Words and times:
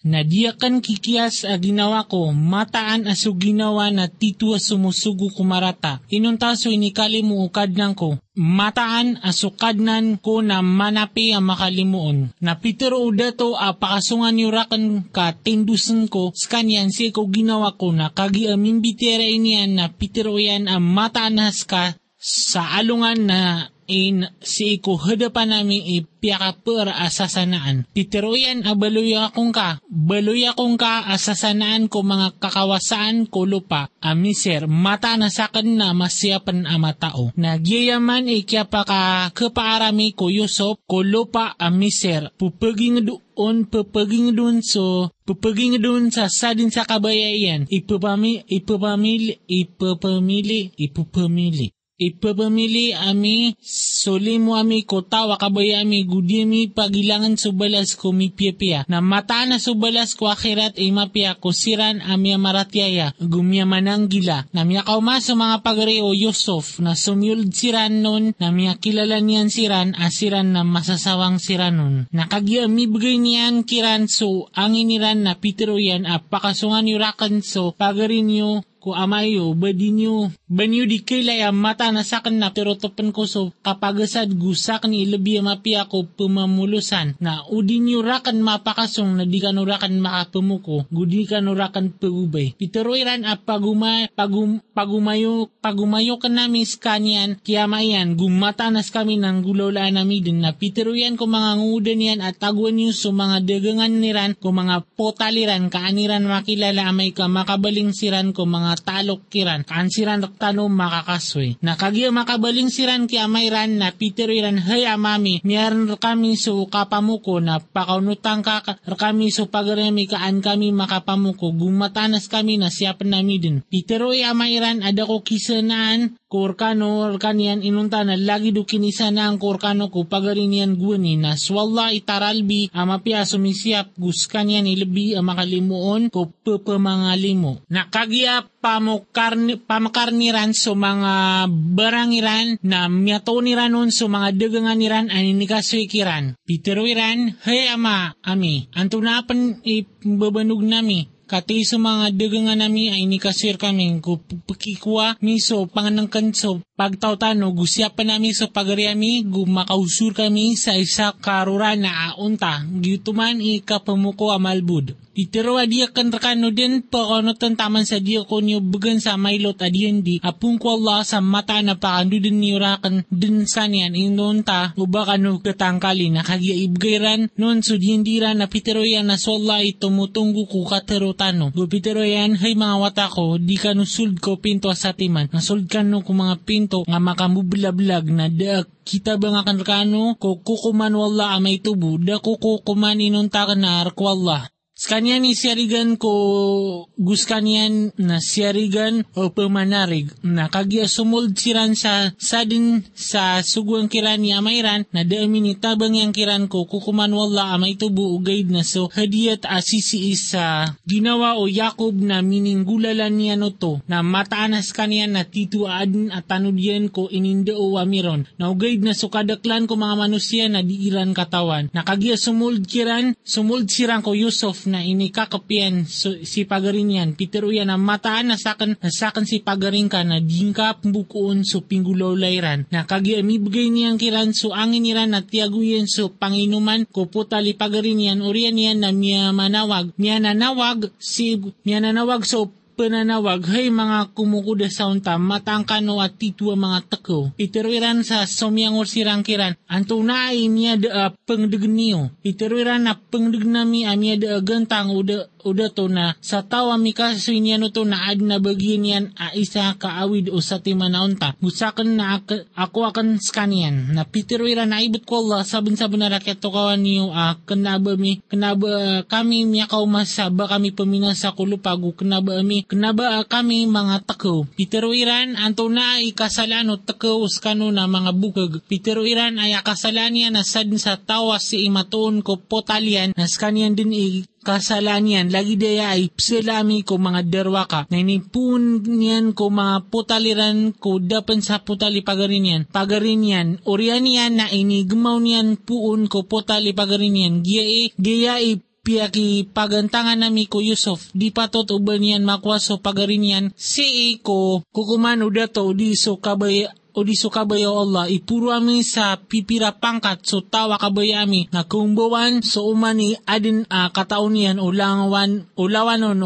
Na 0.00 0.24
diyakan 0.24 0.80
kikiyas 0.80 1.44
a 1.44 1.60
ginawa 1.60 2.08
ko, 2.08 2.32
mataan 2.32 3.04
aso 3.04 3.36
ginawa 3.36 3.92
na 3.92 4.08
titwa 4.08 4.56
sumusugo 4.56 5.28
kumarata. 5.28 6.00
Inuntaso 6.08 6.72
inikali 6.72 7.20
mo 7.20 7.44
ukadnan 7.44 7.92
ko. 7.92 8.16
Mataan 8.32 9.20
asukadnan 9.20 10.16
ko 10.24 10.40
na 10.40 10.64
manapi 10.64 11.36
ang 11.36 11.44
makalimuon. 11.52 12.32
Na 12.40 12.56
pitero 12.56 13.04
udato 13.04 13.52
a 13.60 13.76
pakasungan 13.76 14.40
yurakan 14.40 15.04
ka 15.12 15.36
tindusan 15.36 16.08
ko 16.08 16.32
skanyan 16.32 16.88
si 16.88 17.12
ko 17.12 17.28
ginawa 17.28 17.76
ko 17.76 17.92
na 17.92 18.08
kagi 18.08 18.48
aminbitera 18.48 19.28
inian 19.28 19.76
na 19.76 19.92
pitero 19.92 20.40
yan 20.40 20.64
ang 20.64 20.80
mataan 20.80 21.36
has 21.44 21.68
ka 21.68 21.92
sa 22.16 22.80
alungan 22.80 23.28
na 23.28 23.68
in 23.90 24.30
si 24.38 24.78
ko 24.78 24.94
hadapan 24.94 25.50
namin 25.50 25.82
ipiyaka 25.82 26.62
per 26.62 26.86
asasanaan. 26.94 27.90
Piteroyan 27.90 28.62
abaluya 28.62 29.34
kong 29.34 29.50
ka, 29.50 29.82
baluya 29.90 30.54
kong 30.54 30.78
ka 30.78 31.10
asasanaan 31.10 31.90
ko 31.90 32.06
mga 32.06 32.38
kakawasaan 32.38 33.26
ko 33.26 33.42
lupa, 33.42 33.90
amiser, 33.98 34.70
mata 34.70 35.18
na 35.18 35.26
sakan 35.26 35.74
na 35.74 35.90
masyapan 35.90 36.70
ama 36.70 36.94
tao. 36.94 37.34
Nagyayaman 37.34 38.30
ikya 38.30 38.70
pa 38.70 38.86
ka 38.86 39.34
kapaarami 39.34 40.14
ko 40.14 40.30
yusop 40.30 40.78
ko 40.86 41.02
lupa 41.02 41.58
amiser, 41.58 42.30
pupaging 42.38 43.02
doon 43.02 43.66
pupaging 43.66 44.36
doon 44.36 44.60
so 44.60 45.08
pupaging 45.24 45.80
doon 45.80 46.12
sa 46.12 46.28
sadin 46.28 46.68
sa 46.68 46.84
kabayayan, 46.84 47.64
ipapamili, 47.72 48.44
ipapamili, 48.50 49.40
ipapamili, 49.48 50.74
ipapamili. 50.76 51.79
Ipapamili 52.00 52.96
ami, 52.96 53.52
suli 53.60 54.40
mo 54.40 54.56
ami 54.56 54.88
ko 54.88 55.04
tawa 55.04 55.36
kabaya 55.36 55.84
ami, 55.84 56.08
gudi 56.08 56.48
mi 56.48 56.64
pagilangan 56.64 57.36
subalas 57.36 57.92
ko 57.92 58.16
mi 58.16 58.32
pia 58.32 58.88
Na 58.88 59.04
mata 59.04 59.44
na 59.44 59.60
subalas 59.60 60.16
ko 60.16 60.32
akhirat 60.32 60.80
ay 60.80 60.96
mapia 60.96 61.36
ko 61.36 61.52
siran 61.52 62.00
ami 62.00 62.32
amaratyaya, 62.32 63.12
gumya 63.20 63.68
manang 63.68 64.08
gila. 64.08 64.48
Na 64.56 64.64
miya 64.64 64.80
kauma 64.80 65.20
sa 65.20 65.36
mga 65.36 65.60
pagari 65.60 66.00
o 66.00 66.16
Yusuf, 66.16 66.80
na 66.80 66.96
sumyuld 66.96 67.52
siran 67.52 68.00
nun, 68.00 68.32
na 68.40 68.48
miya 68.48 68.80
kilala 68.80 69.20
niyan 69.20 69.52
siran, 69.52 69.92
asiran 69.92 70.56
na 70.56 70.64
masasawang 70.64 71.36
siran 71.36 71.76
nun. 71.76 71.94
Nakagya 72.16 72.64
mi 72.64 72.88
bigay 72.88 73.20
niyan 73.20 73.68
kiran 73.68 74.08
so, 74.08 74.48
ang 74.56 74.72
na 75.20 75.36
pitero 75.36 75.76
yan, 75.76 76.08
apakasungan 76.08 76.88
yurakan 76.88 77.44
so, 77.44 77.76
pagari 77.76 78.24
niyo, 78.24 78.64
ko 78.80 78.96
amayo, 78.96 79.52
badinyo, 79.52 80.32
banyo 80.48 80.88
di 80.88 81.04
kilaya 81.04 81.52
mata 81.52 81.92
na 81.92 82.00
sakan 82.00 82.40
na 82.40 82.50
pero 82.50 82.74
ko 82.80 83.22
so 83.28 83.52
kapagasad 83.60 84.32
gusak 84.34 84.88
ni 84.88 85.04
ilabi 85.04 85.38
mapi 85.44 85.76
ako 85.76 86.08
pumamulusan 86.16 87.20
na 87.20 87.44
udinyo 87.46 88.00
rakan 88.00 88.40
mapakasong 88.40 89.20
na 89.20 89.24
di 89.28 89.38
ka 89.38 89.52
rakan 89.52 90.00
makapumuko, 90.00 90.88
gudi 90.88 91.28
ka 91.28 91.44
rakan 91.44 91.92
pagubay. 91.92 92.56
Pitero 92.56 92.96
iran 92.96 93.28
a 93.28 93.36
paguma, 93.36 94.08
pagum, 94.16 94.64
pagumayo, 94.72 95.52
pagumayo 95.60 96.16
ka 96.16 96.32
namin 96.32 96.64
skanyan, 96.64 97.36
kaya 97.44 97.68
mayan, 97.68 98.16
gumatanas 98.16 98.88
kami 98.88 99.20
ng 99.20 99.44
gulola 99.44 99.86
namin 99.92 100.24
din 100.24 100.40
na 100.40 100.56
pitero 100.56 100.96
yan 100.96 101.20
ko 101.20 101.28
mga 101.28 101.60
ngudan 101.60 102.00
yan 102.00 102.20
at 102.24 102.40
taguan 102.40 102.80
yun 102.80 102.96
so 102.96 103.12
mga 103.12 103.44
dagangan 103.44 103.92
niran 103.92 104.32
ko 104.32 104.56
mga 104.56 104.88
potaliran 104.96 105.68
kaaniran 105.68 106.24
makilala 106.24 106.88
amay 106.88 107.12
ka 107.12 107.28
makabaling 107.28 107.92
siran 107.92 108.32
ko 108.32 108.48
mga 108.48 108.69
mga 108.70 108.86
talok 108.86 109.26
kiran, 109.26 109.66
kansiran 109.66 110.22
tano 110.38 110.70
makakaswe. 110.70 111.58
Nakagiya 111.58 112.14
makabaling 112.14 112.70
siran 112.70 113.10
ki 113.10 113.18
amayran 113.18 113.82
na 113.82 113.90
Peter 113.90 114.30
iran 114.30 114.62
hay 114.62 114.86
amami, 114.86 115.42
miyaran 115.42 115.90
kami 115.98 116.38
so 116.38 116.62
kapamuko 116.70 117.42
na 117.42 117.58
pakaunutang 117.58 118.46
ka 118.46 118.62
kami 118.94 119.34
so 119.34 119.50
pagaremi 119.50 120.06
kaan 120.06 120.38
kami 120.38 120.70
makapamuko, 120.70 121.50
gumatanas 121.50 122.30
kami 122.30 122.62
na 122.62 122.70
siyapan 122.70 123.18
nami 123.18 123.42
din. 123.42 123.56
Peter 123.66 124.06
ay 124.06 124.22
amayran 124.22 124.86
ada 124.86 125.02
ko 125.02 125.18
kisanaan 125.26 126.14
kurkano 126.30 127.10
kanian 127.18 127.58
inunta 127.58 128.06
na 128.06 128.14
lagi 128.14 128.54
do 128.54 128.62
kinisa 128.62 129.10
na 129.10 129.26
ang 129.26 129.42
kurkano 129.42 129.90
ko 129.90 130.06
pagarinian 130.06 130.78
guni 130.78 131.18
na 131.18 131.34
swalla 131.34 131.90
itaralbi 131.90 132.70
amapia 132.70 133.26
sumisiap 133.26 133.98
gus 133.98 134.30
kanian 134.30 134.70
ilabi 134.70 135.18
ang 135.18 135.26
makalimuon 135.26 136.06
ko 136.06 136.30
pepemangalimo. 136.30 137.66
Nakagiya 137.66 138.46
pamukarni, 138.62 139.58
pamakarniran 139.58 140.54
so 140.54 140.78
mga 140.78 141.50
barangiran 141.50 142.62
na 142.62 142.86
miyatoniran 142.86 143.74
nun 143.74 143.90
so 143.90 144.06
mga 144.06 144.38
daganganiran 144.38 145.10
ani 145.10 145.34
ni 145.34 145.50
kaswikiran. 145.50 146.38
Piteruiran, 146.46 147.42
hey 147.42 147.74
ama, 147.74 148.14
ami, 148.22 148.70
antunapan 148.70 149.58
ibabanog 149.66 150.62
nami 150.62 151.09
Kati 151.30 151.62
sa 151.62 151.78
mga 151.78 152.10
dagangan 152.18 152.58
nami 152.58 152.90
ay 152.90 153.06
nikasir 153.06 153.54
kami 153.54 154.02
ko 154.02 154.18
pagkikuha 154.18 155.22
miso 155.22 155.70
panganangkan 155.70 156.34
so 156.34 156.58
pagtautano 156.74 157.54
gusya 157.54 157.94
pa 157.94 158.02
nami 158.02 158.34
sa 158.34 158.50
pagariami 158.50 159.22
gumakausur 159.30 160.10
kami 160.10 160.58
sa 160.58 160.74
isa 160.74 161.14
karura 161.22 161.78
na 161.78 162.18
aunta 162.18 162.66
gituman 162.66 163.38
ikapamuko 163.38 164.34
amalbud. 164.34 164.98
Itero 165.10 165.60
adiya 165.60 165.92
kan 165.92 166.08
rakano 166.08 166.48
din 166.48 166.80
pa 166.86 167.02
ano 167.20 167.36
taman 167.36 167.84
sa 167.84 168.00
diya 168.00 168.24
ko 168.24 168.40
niyo 168.40 168.64
sa 169.02 169.20
mailot 169.20 169.60
adiyan 169.60 170.00
di. 170.00 170.16
Apung 170.24 170.56
ko 170.56 170.80
Allah 170.80 171.04
sa 171.04 171.20
mata 171.20 171.60
na 171.60 171.76
pakandu 171.76 172.16
din 172.22 172.40
niyo 172.40 172.56
rakan 172.56 173.04
din 173.12 173.44
sa 173.44 173.68
niyan. 173.68 173.92
Inon 173.92 174.40
ta 174.46 174.72
uba 174.80 175.04
kanu 175.04 175.44
katangkali 175.44 176.08
na 176.08 176.24
kagya 176.24 176.56
ibgayran 176.64 177.28
non 177.36 177.60
so 177.60 177.76
diyandiran 177.76 178.40
na 178.40 178.48
pitero 178.48 178.80
yan 178.80 179.12
na 179.12 179.20
so 179.20 179.36
Allah 179.36 179.60
itumutunggo 179.60 180.48
ko 180.48 180.64
katero 180.64 181.12
tano. 181.20 181.52
Go 181.52 181.68
pitero 181.68 182.00
yan 182.00 182.40
hay 182.40 182.56
mga 182.56 182.80
wata 182.80 183.06
ko 183.12 183.36
di 183.36 183.60
kanu 183.60 183.84
suld 183.84 184.24
ko 184.24 184.40
pinto 184.40 184.72
sa 184.72 184.96
timan. 184.96 185.28
Nasuld 185.28 185.68
kanu 185.68 186.00
ko 186.00 186.16
mga 186.16 186.36
pinto 186.48 186.80
nga 186.88 186.96
makamublag 186.96 188.08
na 188.08 188.32
da 188.32 188.64
kita 188.88 189.20
ba 189.20 189.28
nga 189.36 189.44
kanrakano 189.44 190.16
ko 190.16 190.40
kukuman 190.40 190.96
wala 190.96 191.36
amay 191.36 191.60
tubo 191.60 192.00
da 192.00 192.16
kukuman 192.16 192.96
inunta 192.96 193.44
ka 193.44 193.52
na 193.52 193.84
arkwallah. 193.84 194.48
Skanya 194.80 195.20
ni 195.20 195.36
siarigan 195.36 196.00
ko 196.00 196.88
gus 196.96 197.28
kanyan 197.28 197.92
na 198.00 198.16
siarigan 198.16 199.04
o 199.12 199.28
pamanarig. 199.28 200.08
Na 200.24 200.48
kagya 200.48 200.88
sumuld 200.88 201.36
siran 201.36 201.76
sa 201.76 202.16
sadin 202.16 202.80
sa 202.96 203.44
suguang 203.44 203.92
kiran 203.92 204.24
ni 204.24 204.32
amayran 204.32 204.88
na 204.88 205.04
dami 205.04 205.44
ni 205.44 205.60
tabang 205.60 205.92
yang 205.92 206.16
kiran 206.16 206.48
ko 206.48 206.64
kukuman 206.64 207.12
wala 207.12 207.52
amay 207.60 207.76
tubo 207.76 208.16
ugaid 208.16 208.48
na 208.48 208.64
so 208.64 208.88
hadiyat 208.88 209.44
asisi 209.44 210.16
isa 210.16 210.72
ginawa 210.88 211.36
o 211.36 211.44
Yakob 211.44 212.00
na 212.00 212.24
mininggulalan 212.24 213.12
niya 213.12 213.36
no 213.36 213.52
to 213.52 213.84
na 213.84 214.00
mataanas 214.00 214.72
kanyan 214.72 215.12
na 215.12 215.28
tituaan 215.28 216.08
at 216.08 216.24
tanudyan 216.24 216.88
ko 216.88 217.12
ininde 217.12 217.52
o 217.52 217.76
amiron. 217.76 218.24
Na 218.40 218.48
ugaid 218.48 218.80
na 218.80 218.96
so 218.96 219.12
kadaklan 219.12 219.68
ko 219.68 219.76
mga 219.76 220.08
manusya 220.08 220.48
na 220.48 220.64
diiran 220.64 221.12
katawan. 221.12 221.68
Na 221.76 221.84
kagya 221.84 222.16
sumuld 222.16 222.64
kiran 222.64 223.12
sumuld 223.20 223.68
siran 223.68 224.00
ko 224.00 224.16
Yusuf 224.16 224.69
na 224.70 224.86
inikakapian 224.86 225.84
so, 225.90 226.14
si 226.22 226.46
pagarin 226.46 226.94
yan. 226.94 227.08
Peter 227.18 227.42
uyan 227.42 227.68
na 227.68 227.76
mataan 227.76 228.30
na 228.30 228.36
sakan, 228.38 228.78
na 228.78 228.90
sakan 228.90 229.26
si 229.26 229.42
pagarin 229.42 229.90
ka 229.90 230.06
na 230.06 230.22
dingka 230.22 230.78
bukuon 230.86 231.42
so 231.42 231.60
pinggulaw 231.66 232.14
layran. 232.14 232.70
Na 232.70 232.86
kagi 232.86 233.18
amibigay 233.18 233.68
niyang 233.68 233.98
kiran 233.98 234.30
so 234.30 234.54
angin 234.54 234.86
niran 234.86 235.10
na 235.10 235.26
tiaguyen 235.26 235.90
so 235.90 236.08
panginuman 236.14 236.86
ko 236.86 237.10
putali 237.10 237.58
pagarin 237.58 237.98
yan. 237.98 238.22
Uriyan 238.22 238.56
yan 238.56 238.78
na 238.86 238.94
miya 238.94 239.34
manawag. 239.34 239.90
Miya 239.98 240.22
nanawag 240.22 240.94
si 241.02 241.36
miya 241.66 241.82
nanawag 241.82 242.22
so 242.22 242.52
pananawag, 242.80 243.44
hay 243.52 243.68
mga 243.68 244.16
kumukuda 244.16 244.72
sa 244.72 244.88
unta, 244.88 245.20
matangkano 245.20 246.00
at 246.00 246.16
titwa 246.16 246.56
mga 246.56 246.88
tako. 246.88 247.28
Iterwiran 247.36 248.00
sa 248.00 248.24
somyang 248.24 248.80
sirangkiran, 248.80 249.52
anto 249.68 250.00
na 250.00 250.32
ay 250.32 250.48
niya 250.48 250.80
da 250.80 250.88
uh, 250.88 251.10
pangdag 251.28 251.68
niyo. 251.68 252.08
Iterwiran 252.24 252.88
na 252.88 252.96
pangdag 252.96 253.44
nami 253.44 253.84
amya 253.84 254.16
da 254.16 254.40
gantang 254.40 254.96
uda 254.96 255.28
uda 255.44 255.72
to 255.72 255.88
na 255.88 256.16
sa 256.20 256.44
tawa 256.44 256.76
mi 256.76 256.92
kasoy 256.92 257.40
no 257.56 257.72
to 257.72 257.84
na 257.88 258.12
ad 258.12 258.20
na 258.20 258.36
bagyan 258.36 258.84
yan 258.84 259.04
a 259.16 259.32
isa 259.32 259.72
kaawid 259.76 260.28
o 260.28 260.40
sa 260.40 260.60
timanaunta. 260.60 261.36
Musakan 261.40 261.96
na 261.96 262.20
ak- 262.20 262.48
ako 262.56 262.92
akan 262.92 263.16
skanian 263.20 263.92
na 263.96 264.04
pitirwira 264.04 264.68
na 264.68 264.84
ibot 264.84 265.04
ko 265.04 265.24
Allah 265.24 265.44
sabon 265.44 265.76
sabon 265.76 266.04
na 266.04 266.12
raket 266.12 266.40
to 266.40 266.52
kawan 266.52 266.80
niyo 266.80 267.08
a 267.12 267.36
kanaba 267.44 267.96
mi 267.96 268.20
kanaba 268.28 269.02
kami 269.08 269.48
miya 269.48 269.68
masaba 269.88 270.46
kami 270.46 270.72
pamina 270.76 271.16
sa 271.16 271.32
kulupago 271.32 271.92
kanaba 271.96 272.40
mi 272.44 272.62
kanaba 272.70 273.26
kami 273.26 273.66
mga 273.66 274.06
tako. 274.06 274.46
Pitirwiran 274.54 275.34
anto 275.34 275.66
na 275.66 275.98
ikasalano 275.98 276.78
tako 276.78 277.26
uskano 277.26 277.74
na 277.74 277.90
mga 277.90 278.14
bukag. 278.14 278.62
Pitirwiran 278.70 279.42
ay 279.42 279.58
akasalan 279.58 280.14
niya 280.14 280.30
na 280.30 280.46
sad 280.46 280.70
sa 280.78 280.94
tawa 280.94 281.42
si 281.42 281.66
imatoon 281.66 282.22
ko 282.22 282.38
potalian 282.38 283.10
na 283.18 283.26
skanian 283.26 283.74
din 283.74 283.90
i 283.90 284.22
kasalan 284.40 285.04
yan, 285.04 285.26
lagi 285.28 285.60
daya 285.60 285.92
ay 285.92 286.08
psilami 286.08 286.80
ko 286.80 286.96
mga 286.96 287.28
derwaka, 287.28 287.84
na 287.92 288.00
inipun 288.00 288.80
niyan 288.80 289.36
ko 289.36 289.52
mga 289.52 289.92
putaliran 289.92 290.72
ko 290.72 290.96
dapan 290.96 291.44
sa 291.44 291.60
putali 291.60 292.00
pagarin 292.00 292.48
yan, 292.48 292.62
pagarin 292.64 293.20
yan, 293.20 293.48
orian 293.68 294.08
yan 294.08 294.40
na 294.40 294.46
inigmaw 294.48 295.20
niyan 295.20 295.60
puun 295.60 296.08
ko 296.08 296.24
putali 296.24 296.72
pagarin 296.72 297.20
yan, 297.20 297.34
giya 297.44 297.64
e, 297.64 297.82
giya 298.00 298.40
piyaki 298.80 299.48
pagantangan 299.52 300.18
nami 300.18 300.48
ko 300.48 300.64
Yusuf, 300.64 301.12
di 301.12 301.30
patot 301.30 301.68
uban 301.70 302.00
yan 302.00 302.24
makwaso 302.24 302.80
pagarin 302.80 303.24
yan, 303.24 303.44
si 303.54 304.18
ko 304.24 304.64
kukuman 304.72 305.20
uda 305.20 305.46
to 305.48 305.70
di 305.76 305.92
so 305.96 306.16
kabay 306.16 306.66
o 306.94 307.00
di 307.04 307.18
so 307.18 307.28
kabayo 307.28 307.76
Allah, 307.76 308.06
ipuro 308.06 308.54
ami 308.54 308.86
sa 308.86 309.18
pipira 309.18 309.74
pangkat 309.76 310.22
so 310.24 310.40
tawa 310.40 310.78
kabayo 310.78 311.18
ami 311.20 311.50
na 311.50 311.66
kumbawan 311.66 312.40
so 312.40 312.70
umani 312.70 313.18
adin 313.26 313.66
uh, 313.66 313.90
kataon 313.90 314.38
yan 314.38 314.58
o 314.62 314.70
langawan 314.70 315.50
o 315.58 315.66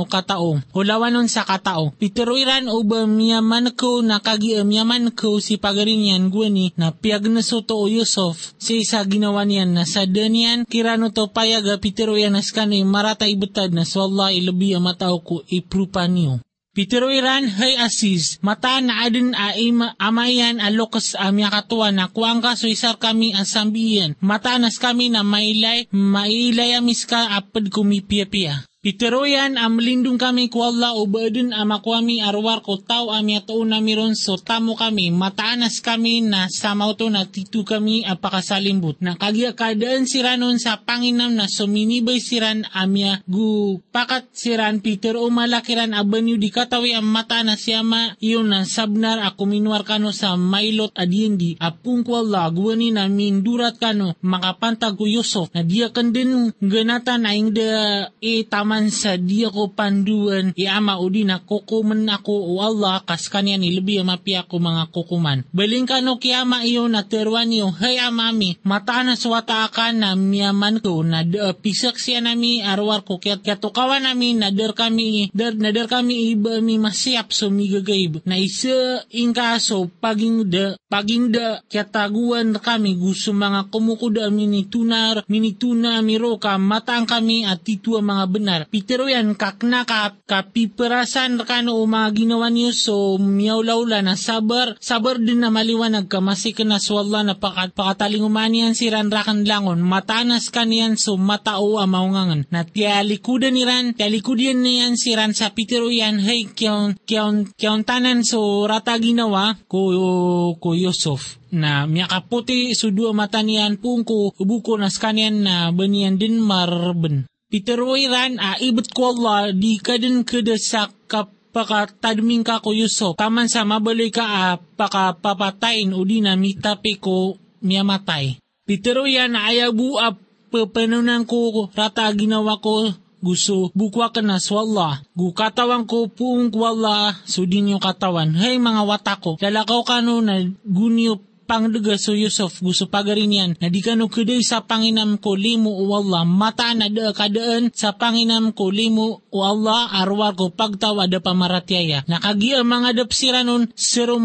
katao 0.05 0.61
o 0.61 0.79
lawanon 0.85 1.27
sa 1.27 1.49
katao. 1.49 1.97
Piteroiran 1.97 2.69
o 2.69 2.85
ba 2.85 3.09
miyaman 3.09 3.73
ko 3.73 4.05
na 4.05 4.21
kagi 4.21 4.61
miyaman 4.61 5.17
ko 5.17 5.41
si 5.41 5.57
pagarin 5.57 6.05
yan 6.05 6.29
gwani 6.29 6.77
na 6.77 6.93
piyag 6.93 7.27
na 7.33 7.41
so 7.41 7.65
to 7.65 7.81
o 7.81 7.89
Yusuf 7.89 8.53
sa 8.61 8.73
isa 8.77 9.01
ginawa 9.09 9.49
niyan 9.49 9.73
na 9.73 9.89
sa 9.89 10.05
danyan 10.05 10.69
kirano 10.69 11.09
to 11.09 11.33
payaga 11.33 11.81
piteroyan 11.81 12.37
as 12.37 12.53
kanay 12.53 12.85
marata 12.85 13.25
ibutad 13.25 13.73
na 13.73 13.89
so 13.89 14.05
Allah 14.05 14.31
ilabi 14.37 14.77
ang 14.77 14.85
matao 14.85 15.25
ko 15.25 15.41
iprupa 15.49 16.05
niyo. 16.05 16.44
Pitero 16.75 17.06
iran 17.06 17.47
hay 17.47 17.79
asis, 17.79 18.43
mata 18.43 18.82
na 18.82 19.06
adin 19.06 19.31
a 19.31 19.55
amayan 20.03 20.59
a 20.59 20.75
lokas 20.75 21.15
a 21.15 21.31
miya 21.31 21.47
katuwa 21.47 21.94
na 21.94 22.11
kuang 22.11 22.43
ka 22.43 22.59
so 22.59 22.67
isar 22.67 22.99
kami 22.99 23.31
ang 23.31 23.47
sambiyan. 23.47 24.19
Mata 24.19 24.59
nas 24.59 24.82
kami 24.82 25.06
na 25.06 25.23
mailay, 25.23 25.87
mailay 25.94 26.75
amis 26.75 27.06
ka 27.06 27.38
apad 27.38 27.71
kumipia-pia. 27.71 28.67
Piteroyan 28.85 29.57
am 29.57 29.81
lindung 29.81 30.21
kami 30.21 30.53
ku 30.53 30.61
Allah 30.61 30.93
o 30.93 31.09
baden 31.09 31.57
am 31.57 31.73
akwami 31.73 32.21
arwar 32.21 32.61
ko 32.61 32.77
tao 32.77 33.09
am 33.17 33.25
yato 33.25 33.57
na 33.65 33.81
miron 33.81 34.13
so 34.13 34.37
tamo 34.37 34.77
kami 34.77 35.09
mataanas 35.09 35.81
kami 35.81 36.21
na 36.21 36.53
sa 36.53 36.77
mauto 36.77 37.09
na 37.09 37.25
titu 37.25 37.65
kami 37.65 38.05
apakasalimbut 38.05 39.01
na 39.01 39.17
kagya 39.17 39.57
kadaan 39.57 40.05
siranon 40.05 40.61
sa 40.61 40.77
panginam 40.85 41.33
na 41.33 41.49
suminibay 41.49 42.21
siran 42.21 42.69
amya 42.77 43.25
gu 43.25 43.81
pakat 43.89 44.29
siran 44.37 44.85
Peter 44.85 45.17
o 45.17 45.33
malakiran 45.33 45.97
abanyo 45.97 46.37
di 46.37 46.53
katawi 46.53 46.93
ang 46.93 47.09
mata 47.09 47.41
na 47.41 47.57
siyama 47.57 48.21
iyon 48.21 48.53
na 48.53 48.69
sabnar 48.69 49.17
ako 49.33 49.49
minwar 49.49 49.89
kano 49.89 50.13
sa 50.13 50.37
mailot 50.37 50.93
adiendi. 50.93 51.57
Apung 51.57 52.05
ku 52.05 52.21
Allah 52.21 52.53
guwani 52.53 52.93
na 52.93 53.09
mindurat 53.09 53.81
kano 53.81 54.13
makapantag 54.21 55.01
ko 55.01 55.09
Yusuf 55.09 55.49
na 55.57 55.65
diya 55.65 55.89
kan 55.89 56.13
din 56.13 56.53
ganatan 56.61 57.25
aing 57.25 57.49
da 57.57 58.13
e 58.21 58.45
tama 58.45 58.74
man 58.75 58.91
sa 58.91 59.15
di 59.15 59.47
ako 59.47 59.71
panduan 59.71 60.50
iama 60.59 60.99
o 60.99 61.06
di 61.06 61.23
na 61.23 61.38
kukuman 61.38 62.11
ako 62.11 62.35
o 62.35 62.53
Allah 62.59 63.06
kas 63.06 63.31
kanya 63.31 63.55
ni 63.55 63.71
lubi 63.71 64.03
mapia 64.03 64.43
ko 64.43 64.59
mga 64.59 64.91
kukuman. 64.91 65.47
Baling 65.55 65.87
ka 65.87 66.03
no 66.03 66.19
kiyama 66.19 66.67
iyo 66.67 66.91
na 66.91 67.06
terwan 67.06 67.55
iyo 67.55 67.71
hay 67.71 68.03
amami 68.03 68.59
mata 68.67 69.06
na 69.06 69.15
swata 69.15 69.62
ka 69.71 69.94
na 69.94 70.19
miyaman 70.19 70.82
ko 70.82 71.06
na 71.06 71.23
pisak 71.55 72.03
siya 72.03 72.19
nami 72.19 72.67
arwar 72.67 73.06
ko 73.06 73.23
kaya 73.23 73.38
katukawa 73.38 74.03
nami 74.03 74.35
na 74.35 74.50
der 74.50 74.75
kami 74.75 75.31
der 75.31 75.55
na 75.55 75.70
der 75.70 75.87
kami 75.87 76.35
iba 76.35 76.59
mi 76.59 76.75
masyap 76.75 77.31
so 77.31 77.55
migagayb 77.55 78.27
na 78.27 78.35
isa 78.35 79.06
inkaso 79.15 79.87
paging 80.03 80.50
de 80.50 80.75
paging 80.91 81.31
de 81.31 81.62
kaya 81.70 81.87
taguan 81.87 82.59
kami 82.59 82.99
gusto 82.99 83.31
mga 83.31 83.70
kumukuda 83.70 84.35
minitunar 84.35 85.23
minituna 85.31 86.03
miroka 86.03 86.59
matang 86.59 87.06
kami 87.06 87.47
at 87.47 87.62
titua 87.62 88.03
mga 88.03 88.25
benar 88.27 88.61
Pitero 88.67 89.07
yan, 89.07 89.37
kakna 89.37 89.85
ka, 89.85 90.17
kapiperasan 90.27 91.41
kano 91.45 91.81
mga 91.85 92.11
ginawa 92.17 92.49
niyo. 92.49 92.73
So 92.73 93.21
miyawlawla 93.21 94.01
na 94.01 94.17
sabar, 94.17 94.75
sabar 94.81 95.21
din 95.21 95.45
na 95.45 95.53
maliwanag 95.53 96.09
ka. 96.09 96.19
Masikan 96.25 96.73
na 96.73 96.81
swalla 96.81 97.21
na 97.21 97.37
pakat, 97.37 97.77
pakataling 97.77 98.25
umanian 98.25 98.73
si 98.73 98.89
ranrakan 98.89 99.45
langon, 99.45 99.85
matanas 99.85 100.49
kaniyan 100.49 100.97
so 100.97 101.21
matao 101.21 101.79
amaungangan. 101.79 102.49
Na 102.49 102.65
tialikudan 102.65 103.55
ni 103.55 103.63
ran, 103.69 103.93
tialikudan 103.93 104.65
niyan 104.65 104.97
si 104.97 105.13
ran 105.13 105.37
sa 105.37 105.53
Pitero 105.55 105.93
yan, 105.93 106.19
hey, 106.19 106.49
kiyon, 106.51 106.99
kiyon, 107.07 107.55
kiyon 107.55 107.85
tanan 107.87 108.27
so 108.27 108.67
rata 108.67 108.99
ginawa 108.99 109.55
ko, 109.69 110.57
ko 110.59 110.69
Yusuf. 110.75 111.39
Na 111.55 111.87
miya 111.87 112.11
kaputi 112.11 112.75
sudua 112.75 113.15
mata 113.15 113.39
niyan 113.39 113.79
pungko 113.79 114.35
ubuko 114.35 114.75
nas 114.75 114.99
kanyan 114.99 115.47
na 115.47 115.71
banian 115.71 116.19
din 116.19 116.43
marben. 116.43 117.31
Piteroiran 117.55 118.43
a 118.43 118.59
ibet 118.59 118.91
ko 118.91 119.15
Allah 119.15 119.55
di 119.55 119.79
kadin 119.79 120.27
kedesak 120.27 120.91
kapakatadming 121.06 122.43
ka 122.43 122.59
ko 122.59 122.75
Yusuf. 122.75 123.15
Taman 123.15 123.47
sa 123.47 123.62
mabalik 123.62 124.19
ka 124.19 124.27
a 124.27 124.59
pakapapatayin 124.59 125.95
o 125.95 126.03
di 126.03 126.19
na 126.19 126.35
mitapi 126.35 126.99
ko 126.99 127.39
miyamatay. 127.62 128.43
Piteroyan 128.67 129.39
a 129.39 129.55
ayabu 129.55 130.03
a 130.03 130.19
papanunan 130.51 131.23
ko 131.31 131.71
rata 131.71 132.11
ginawa 132.11 132.59
ko 132.59 132.91
gusto 133.23 133.71
bukwa 133.71 134.11
ka 134.11 134.19
na 134.19 134.43
swalla. 134.43 135.06
Gukatawan 135.15 135.87
ko 135.87 136.11
puong 136.11 136.51
kwalla 136.51 137.23
sudin 137.23 137.71
yung 137.71 137.79
katawan. 137.79 138.35
Hey 138.35 138.59
mga 138.59 138.83
watako, 138.83 139.39
lalakaw 139.39 139.87
ka 139.87 140.03
no 140.03 140.19
na 140.19 140.43
gunyo 140.67 141.23
pangdaga 141.44 142.00
so 142.00 142.17
Yusuf 142.17 142.58
gusto 142.64 142.88
pagarin 142.88 143.31
yan. 143.31 143.50
Na 143.61 143.69
di 143.69 143.85
kano 143.85 144.08
kuday 144.08 144.41
sa 144.41 144.64
panginam 144.64 145.20
ko 145.20 145.37
limo 145.37 145.70
o 145.70 145.93
Allah 145.93 146.25
mata 146.25 146.73
na 146.73 146.88
da 146.88 147.12
kadaan 147.12 147.70
sa 147.70 147.94
panginam 147.94 148.50
ko 148.56 148.73
limo 148.73 149.23
o 149.29 149.38
Allah 149.44 149.93
arwar 150.00 150.35
ko 150.35 150.50
pagtawa 150.50 151.06
da 151.06 151.20
pamaratyaya. 151.20 152.08
Nakagi 152.08 152.56
ang 152.56 152.69
mga 152.69 153.05
dapsira 153.05 153.44
nun 153.44 153.69